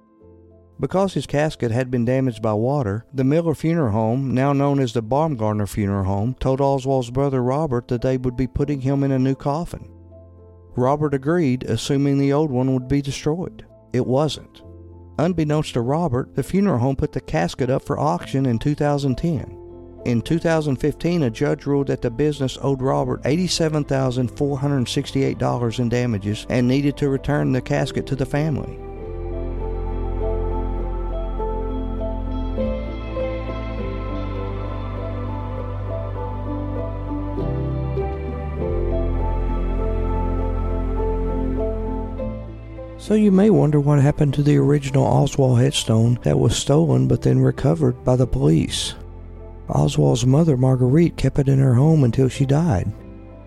Because 0.78 1.14
his 1.14 1.26
casket 1.26 1.70
had 1.70 1.90
been 1.90 2.04
damaged 2.04 2.42
by 2.42 2.52
water, 2.52 3.06
the 3.14 3.24
Miller 3.24 3.54
Funeral 3.54 3.92
Home, 3.92 4.35
now 4.35 4.52
known 4.52 4.80
as 4.80 4.92
the 4.92 5.02
Baumgardner 5.02 5.66
Funeral 5.66 6.04
Home, 6.04 6.37
told 6.38 6.61
Oswald's 6.61 7.11
brother 7.11 7.42
Robert 7.42 7.88
that 7.88 8.02
they 8.02 8.18
would 8.18 8.37
be 8.37 8.46
putting 8.46 8.83
him 8.83 9.02
in 9.02 9.12
a 9.12 9.18
new 9.18 9.35
coffin. 9.35 9.90
Robert 10.76 11.14
agreed, 11.14 11.62
assuming 11.62 12.18
the 12.18 12.35
old 12.35 12.50
one 12.50 12.74
would 12.74 12.87
be 12.87 13.00
destroyed. 13.00 13.64
It 13.94 14.06
wasn't. 14.06 14.61
Unbeknownst 15.18 15.72
to 15.72 15.80
Robert, 15.80 16.35
the 16.35 16.42
funeral 16.42 16.80
home 16.80 16.96
put 16.96 17.12
the 17.12 17.22
casket 17.22 17.70
up 17.70 17.83
for 17.83 17.98
auction 17.98 18.44
in 18.44 18.59
2010. 18.59 19.59
In 20.06 20.22
2015, 20.22 21.22
a 21.22 21.30
judge 21.30 21.66
ruled 21.66 21.88
that 21.88 22.00
the 22.00 22.10
business 22.10 22.56
owed 22.62 22.80
Robert 22.80 23.22
$87,468 23.22 25.78
in 25.78 25.90
damages 25.90 26.46
and 26.48 26.66
needed 26.66 26.96
to 26.96 27.10
return 27.10 27.52
the 27.52 27.60
casket 27.60 28.06
to 28.06 28.16
the 28.16 28.24
family. 28.24 28.78
So 42.96 43.12
you 43.14 43.30
may 43.32 43.50
wonder 43.50 43.80
what 43.80 44.00
happened 44.00 44.32
to 44.34 44.42
the 44.42 44.56
original 44.56 45.04
Oswald 45.04 45.58
headstone 45.58 46.18
that 46.22 46.38
was 46.38 46.56
stolen 46.56 47.08
but 47.08 47.22
then 47.22 47.40
recovered 47.40 48.04
by 48.04 48.14
the 48.16 48.26
police. 48.26 48.94
Oswald's 49.70 50.26
mother, 50.26 50.56
Marguerite, 50.56 51.16
kept 51.16 51.38
it 51.38 51.48
in 51.48 51.59
her 51.59 51.74
home 51.74 52.04
until 52.04 52.28
she 52.28 52.46
died. 52.46 52.92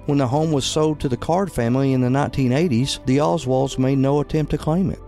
When 0.05 0.17
the 0.17 0.27
home 0.27 0.51
was 0.51 0.65
sold 0.65 0.99
to 0.99 1.09
the 1.09 1.17
Card 1.17 1.51
family 1.51 1.93
in 1.93 2.01
the 2.01 2.09
1980s, 2.09 3.05
the 3.05 3.19
Oswalds 3.19 3.79
made 3.79 3.97
no 3.97 4.19
attempt 4.19 4.51
to 4.51 4.57
claim 4.57 4.89
it. 4.89 4.99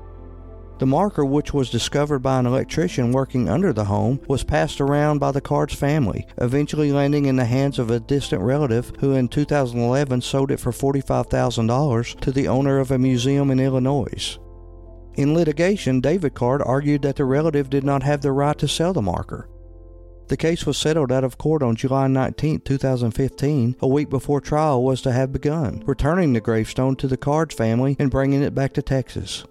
The 0.78 0.86
marker, 0.86 1.24
which 1.24 1.54
was 1.54 1.70
discovered 1.70 2.20
by 2.20 2.40
an 2.40 2.46
electrician 2.46 3.14
working 3.14 3.48
under 3.48 3.72
the 3.72 3.86
home, 3.86 4.20
was 4.28 4.44
passed 4.44 4.82
around 4.82 5.20
by 5.20 5.32
the 5.32 5.40
Card's 5.40 5.74
family, 5.74 6.28
eventually 6.38 6.92
landing 6.92 7.26
in 7.26 7.38
the 7.38 7.46
hands 7.46 7.80
of 7.80 7.90
a 7.90 8.00
distant 8.00 8.42
relative 8.42 8.92
who 9.00 9.14
in 9.14 9.30
2011 9.30 10.22
sold 10.22 10.52
it 10.52 10.60
for 10.60 10.72
$45,000 10.72 12.20
to 12.20 12.32
the 12.32 12.48
owner 12.50 12.80
of 12.80 12.92
a 12.92 12.98
museum 12.98 13.52
in 13.52 13.60
Illinois. 13.60 14.38
In 15.16 15.34
litigation, 15.34 16.02
David 16.02 16.34
Card 16.34 16.62
argued 16.66 17.04
that 17.04 17.16
the 17.16 17.24
relative 17.24 17.70
did 17.70 17.86
not 17.86 18.04
have 18.04 18.20
the 18.20 18.34
right 18.34 18.58
to 18.58 18.68
sell 18.68 18.92
the 18.92 19.02
marker. 19.02 19.48
The 20.28 20.38
case 20.38 20.66
was 20.66 20.78
settled 20.78 21.12
out 21.12 21.24
of 21.24 21.38
court 21.38 21.62
on 21.62 21.76
July 21.76 22.08
19, 22.08 22.62
2015, 22.62 23.76
a 23.80 23.88
week 23.88 24.10
before 24.10 24.42
trial 24.42 24.84
was 24.84 25.02
to 25.04 25.12
have 25.12 25.32
begun, 25.32 25.84
returning 25.86 26.34
the 26.34 26.42
gravestone 26.42 26.96
to 26.96 27.08
the 27.08 27.18
Card 27.18 27.54
family 27.54 27.96
and 28.00 28.10
bringing 28.10 28.42
it 28.42 28.56
back 28.56 28.74
to 28.74 28.82
Texas. 28.82 29.46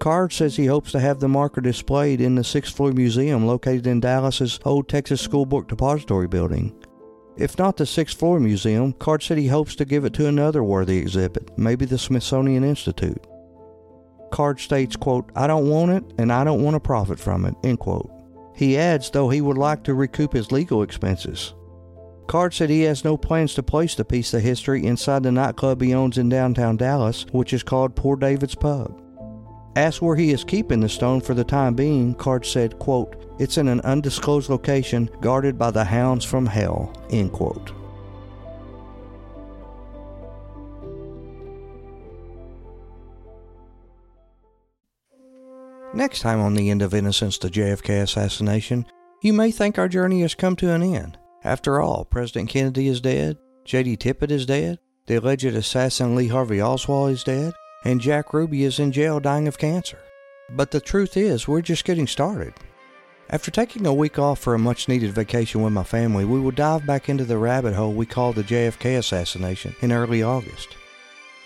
Card 0.00 0.32
says 0.32 0.56
he 0.56 0.66
hopes 0.66 0.92
to 0.92 1.00
have 1.00 1.20
the 1.20 1.28
marker 1.28 1.62
displayed 1.62 2.20
in 2.20 2.34
the 2.34 2.44
sixth 2.44 2.76
floor 2.76 2.92
museum 2.92 3.46
located 3.46 3.86
in 3.86 4.00
Dallas's 4.00 4.60
old 4.64 4.86
Texas 4.86 5.20
School 5.22 5.46
Book 5.46 5.66
Depository 5.68 6.28
building. 6.28 6.74
If 7.38 7.56
not 7.56 7.78
the 7.78 7.86
sixth 7.86 8.18
floor 8.18 8.38
museum, 8.38 8.92
Card 8.92 9.22
said 9.22 9.38
he 9.38 9.46
hopes 9.46 9.74
to 9.76 9.86
give 9.86 10.04
it 10.04 10.12
to 10.14 10.26
another 10.26 10.62
worthy 10.62 10.98
exhibit, 10.98 11.56
maybe 11.56 11.86
the 11.86 11.96
Smithsonian 11.96 12.64
Institute. 12.64 13.26
Card 14.30 14.60
states, 14.60 14.96
quote, 14.96 15.30
I 15.34 15.46
don't 15.46 15.70
want 15.70 15.92
it 15.92 16.04
and 16.18 16.30
I 16.30 16.44
don't 16.44 16.62
want 16.62 16.74
to 16.74 16.80
profit 16.80 17.18
from 17.18 17.46
it, 17.46 17.54
end 17.64 17.78
quote. 17.78 18.11
He 18.54 18.76
adds, 18.76 19.10
though 19.10 19.28
he 19.28 19.40
would 19.40 19.58
like 19.58 19.82
to 19.84 19.94
recoup 19.94 20.32
his 20.32 20.52
legal 20.52 20.82
expenses. 20.82 21.54
Card 22.26 22.54
said 22.54 22.70
he 22.70 22.82
has 22.82 23.04
no 23.04 23.16
plans 23.16 23.54
to 23.54 23.62
place 23.62 23.94
the 23.94 24.04
piece 24.04 24.32
of 24.32 24.42
history 24.42 24.86
inside 24.86 25.22
the 25.22 25.32
nightclub 25.32 25.82
he 25.82 25.94
owns 25.94 26.18
in 26.18 26.28
downtown 26.28 26.76
Dallas, 26.76 27.26
which 27.32 27.52
is 27.52 27.62
called 27.62 27.96
Poor 27.96 28.16
David's 28.16 28.54
Pub. 28.54 29.00
Asked 29.74 30.02
where 30.02 30.16
he 30.16 30.32
is 30.32 30.44
keeping 30.44 30.80
the 30.80 30.88
stone 30.88 31.20
for 31.20 31.34
the 31.34 31.44
time 31.44 31.74
being, 31.74 32.14
Card 32.14 32.44
said, 32.44 32.78
quote, 32.78 33.16
It's 33.38 33.58
in 33.58 33.68
an 33.68 33.80
undisclosed 33.80 34.50
location 34.50 35.10
guarded 35.20 35.58
by 35.58 35.70
the 35.70 35.84
hounds 35.84 36.24
from 36.24 36.46
hell, 36.46 36.92
end 37.10 37.32
quote. 37.32 37.72
Next 45.94 46.20
time 46.20 46.40
on 46.40 46.54
The 46.54 46.70
End 46.70 46.80
of 46.80 46.94
Innocence, 46.94 47.36
the 47.36 47.50
JFK 47.50 48.00
assassination, 48.00 48.86
you 49.20 49.34
may 49.34 49.50
think 49.50 49.78
our 49.78 49.88
journey 49.88 50.22
has 50.22 50.34
come 50.34 50.56
to 50.56 50.70
an 50.70 50.82
end. 50.82 51.18
After 51.44 51.82
all, 51.82 52.06
President 52.06 52.48
Kennedy 52.48 52.88
is 52.88 53.02
dead, 53.02 53.36
J.D. 53.66 53.98
Tippit 53.98 54.30
is 54.30 54.46
dead, 54.46 54.78
the 55.06 55.16
alleged 55.16 55.44
assassin 55.44 56.16
Lee 56.16 56.28
Harvey 56.28 56.62
Oswald 56.62 57.10
is 57.10 57.22
dead, 57.22 57.52
and 57.84 58.00
Jack 58.00 58.32
Ruby 58.32 58.64
is 58.64 58.78
in 58.78 58.90
jail 58.90 59.20
dying 59.20 59.46
of 59.46 59.58
cancer. 59.58 59.98
But 60.48 60.70
the 60.70 60.80
truth 60.80 61.14
is, 61.14 61.46
we're 61.46 61.60
just 61.60 61.84
getting 61.84 62.06
started. 62.06 62.54
After 63.28 63.50
taking 63.50 63.84
a 63.84 63.92
week 63.92 64.18
off 64.18 64.38
for 64.38 64.54
a 64.54 64.58
much 64.58 64.88
needed 64.88 65.12
vacation 65.12 65.60
with 65.60 65.74
my 65.74 65.84
family, 65.84 66.24
we 66.24 66.40
will 66.40 66.52
dive 66.52 66.86
back 66.86 67.10
into 67.10 67.24
the 67.24 67.36
rabbit 67.36 67.74
hole 67.74 67.92
we 67.92 68.06
call 68.06 68.32
the 68.32 68.44
JFK 68.44 68.96
assassination 68.96 69.76
in 69.82 69.92
early 69.92 70.22
August. 70.22 70.74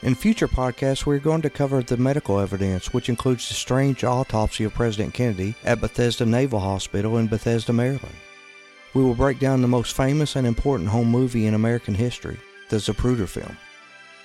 In 0.02 0.14
future 0.14 0.46
podcasts, 0.46 1.06
we're 1.06 1.18
going 1.18 1.40
to 1.42 1.50
cover 1.50 1.82
the 1.82 1.96
medical 1.96 2.38
evidence, 2.38 2.92
which 2.92 3.08
includes 3.08 3.48
the 3.48 3.54
strange 3.54 4.04
autopsy 4.04 4.64
of 4.64 4.74
President 4.74 5.14
Kennedy 5.14 5.54
at 5.64 5.80
Bethesda 5.80 6.26
Naval 6.26 6.60
Hospital 6.60 7.16
in 7.16 7.28
Bethesda, 7.28 7.72
Maryland. 7.72 8.14
We 8.92 9.02
will 9.02 9.14
break 9.14 9.38
down 9.38 9.62
the 9.62 9.68
most 9.68 9.96
famous 9.96 10.36
and 10.36 10.46
important 10.46 10.90
home 10.90 11.08
movie 11.08 11.46
in 11.46 11.54
American 11.54 11.94
history, 11.94 12.38
the 12.68 12.76
Zapruder 12.76 13.26
film. 13.26 13.56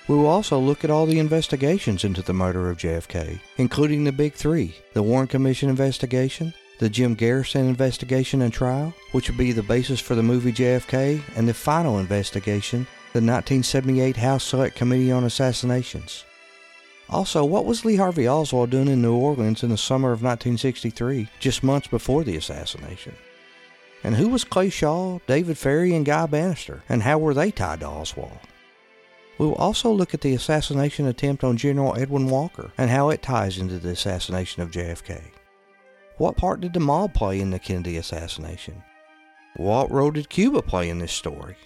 We 0.08 0.16
will 0.16 0.26
also 0.26 0.58
look 0.58 0.84
at 0.84 0.90
all 0.90 1.06
the 1.06 1.18
investigations 1.18 2.04
into 2.04 2.20
the 2.20 2.34
murder 2.34 2.68
of 2.68 2.76
JFK, 2.76 3.40
including 3.56 4.04
the 4.04 4.12
Big 4.12 4.34
Three 4.34 4.74
the 4.92 5.02
Warren 5.02 5.26
Commission 5.26 5.70
investigation, 5.70 6.52
the 6.80 6.90
Jim 6.90 7.14
Garrison 7.14 7.66
investigation 7.66 8.42
and 8.42 8.52
trial, 8.52 8.92
which 9.12 9.28
would 9.28 9.38
be 9.38 9.52
the 9.52 9.62
basis 9.62 10.00
for 10.00 10.14
the 10.16 10.22
movie 10.22 10.52
JFK, 10.52 11.22
and 11.34 11.48
the 11.48 11.54
final 11.54 11.98
investigation, 11.98 12.86
the 13.12 13.18
1978 13.18 14.16
House 14.16 14.42
Select 14.42 14.74
Committee 14.74 15.12
on 15.12 15.24
Assassinations. 15.24 16.24
Also, 17.10 17.44
what 17.44 17.66
was 17.66 17.84
Lee 17.84 17.96
Harvey 17.96 18.26
Oswald 18.26 18.70
doing 18.70 18.88
in 18.88 19.02
New 19.02 19.14
Orleans 19.14 19.62
in 19.62 19.68
the 19.68 19.76
summer 19.76 20.12
of 20.12 20.22
1963, 20.22 21.28
just 21.38 21.62
months 21.62 21.86
before 21.88 22.24
the 22.24 22.36
assassination? 22.36 23.14
And 24.02 24.16
who 24.16 24.30
was 24.30 24.44
Clay 24.44 24.70
Shaw, 24.70 25.18
David 25.26 25.58
Ferrie, 25.58 25.94
and 25.94 26.06
Guy 26.06 26.24
Banister, 26.24 26.84
and 26.88 27.02
how 27.02 27.18
were 27.18 27.34
they 27.34 27.50
tied 27.50 27.80
to 27.80 27.86
Oswald? 27.86 28.38
We 29.36 29.44
will 29.44 29.56
also 29.56 29.90
look 29.90 30.14
at 30.14 30.22
the 30.22 30.34
assassination 30.34 31.06
attempt 31.06 31.44
on 31.44 31.58
General 31.58 31.94
Edwin 31.98 32.28
Walker 32.28 32.72
and 32.78 32.90
how 32.90 33.10
it 33.10 33.20
ties 33.20 33.58
into 33.58 33.78
the 33.78 33.90
assassination 33.90 34.62
of 34.62 34.70
JFK. 34.70 35.20
What 36.16 36.38
part 36.38 36.62
did 36.62 36.72
the 36.72 36.80
mob 36.80 37.12
play 37.12 37.40
in 37.40 37.50
the 37.50 37.58
Kennedy 37.58 37.98
assassination? 37.98 38.82
What 39.56 39.90
role 39.90 40.12
did 40.12 40.30
Cuba 40.30 40.62
play 40.62 40.88
in 40.88 40.98
this 40.98 41.12
story? 41.12 41.56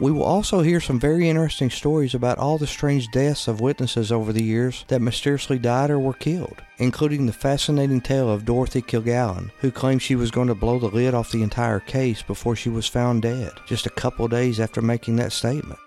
We 0.00 0.10
will 0.10 0.24
also 0.24 0.62
hear 0.62 0.80
some 0.80 0.98
very 0.98 1.28
interesting 1.28 1.70
stories 1.70 2.14
about 2.14 2.38
all 2.38 2.58
the 2.58 2.66
strange 2.66 3.10
deaths 3.10 3.46
of 3.46 3.60
witnesses 3.60 4.10
over 4.10 4.32
the 4.32 4.42
years 4.42 4.84
that 4.88 5.02
mysteriously 5.02 5.58
died 5.58 5.90
or 5.90 5.98
were 5.98 6.14
killed, 6.14 6.62
including 6.78 7.26
the 7.26 7.32
fascinating 7.32 8.00
tale 8.00 8.30
of 8.30 8.44
Dorothy 8.44 8.82
Kilgallen, 8.82 9.50
who 9.60 9.70
claimed 9.70 10.02
she 10.02 10.16
was 10.16 10.30
going 10.30 10.48
to 10.48 10.54
blow 10.54 10.78
the 10.78 10.88
lid 10.88 11.14
off 11.14 11.30
the 11.30 11.42
entire 11.42 11.78
case 11.78 12.22
before 12.22 12.56
she 12.56 12.70
was 12.70 12.88
found 12.88 13.22
dead, 13.22 13.52
just 13.66 13.86
a 13.86 13.90
couple 13.90 14.26
days 14.28 14.58
after 14.58 14.80
making 14.80 15.16
that 15.16 15.30
statement. 15.30 15.78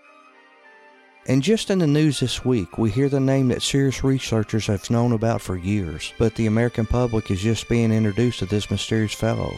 And 1.28 1.42
just 1.42 1.72
in 1.72 1.80
the 1.80 1.88
news 1.88 2.20
this 2.20 2.46
week, 2.46 2.78
we 2.78 2.92
hear 2.92 3.10
the 3.10 3.20
name 3.20 3.48
that 3.48 3.64
serious 3.64 4.04
researchers 4.04 4.68
have 4.68 4.92
known 4.92 5.12
about 5.12 5.42
for 5.42 5.58
years, 5.58 6.14
but 6.20 6.36
the 6.36 6.46
American 6.46 6.86
public 6.86 7.32
is 7.32 7.42
just 7.42 7.68
being 7.68 7.92
introduced 7.92 8.40
to 8.40 8.46
this 8.46 8.70
mysterious 8.70 9.14
fellow. 9.14 9.56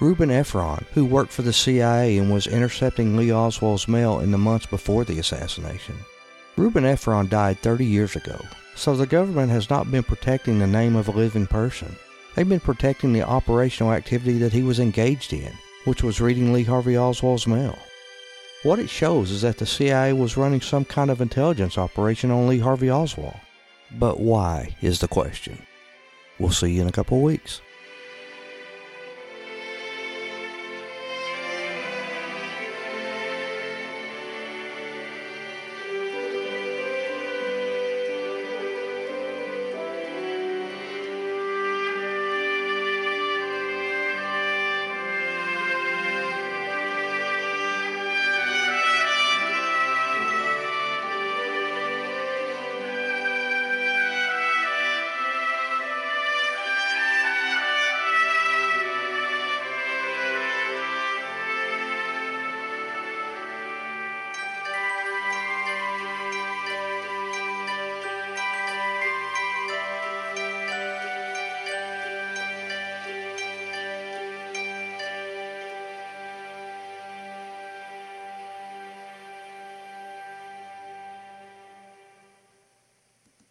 Reuben 0.00 0.28
Efron, 0.28 0.84
who 0.92 1.04
worked 1.04 1.32
for 1.32 1.42
the 1.42 1.52
CIA 1.52 2.18
and 2.18 2.32
was 2.32 2.46
intercepting 2.46 3.16
Lee 3.16 3.32
Oswald's 3.32 3.88
mail 3.88 4.20
in 4.20 4.30
the 4.30 4.38
months 4.38 4.66
before 4.66 5.04
the 5.04 5.18
assassination. 5.18 5.96
Reuben 6.56 6.84
Efron 6.84 7.28
died 7.28 7.58
30 7.58 7.84
years 7.84 8.14
ago, 8.14 8.40
so 8.76 8.94
the 8.94 9.06
government 9.06 9.50
has 9.50 9.68
not 9.68 9.90
been 9.90 10.04
protecting 10.04 10.58
the 10.58 10.68
name 10.68 10.94
of 10.94 11.08
a 11.08 11.12
living 11.12 11.48
person. 11.48 11.96
They've 12.34 12.48
been 12.48 12.60
protecting 12.60 13.12
the 13.12 13.22
operational 13.22 13.92
activity 13.92 14.38
that 14.38 14.52
he 14.52 14.62
was 14.62 14.78
engaged 14.78 15.32
in, 15.32 15.52
which 15.84 16.04
was 16.04 16.20
reading 16.20 16.52
Lee 16.52 16.62
Harvey 16.62 16.96
Oswald's 16.96 17.48
mail. 17.48 17.76
What 18.62 18.78
it 18.78 18.90
shows 18.90 19.32
is 19.32 19.42
that 19.42 19.58
the 19.58 19.66
CIA 19.66 20.12
was 20.12 20.36
running 20.36 20.60
some 20.60 20.84
kind 20.84 21.10
of 21.10 21.20
intelligence 21.20 21.76
operation 21.76 22.30
on 22.30 22.46
Lee 22.46 22.58
Harvey 22.60 22.90
Oswald. 22.90 23.36
But 23.98 24.20
why 24.20 24.76
is 24.80 25.00
the 25.00 25.08
question. 25.08 25.58
We'll 26.38 26.50
see 26.50 26.72
you 26.72 26.82
in 26.82 26.88
a 26.88 26.92
couple 26.92 27.18
of 27.18 27.24
weeks. 27.24 27.60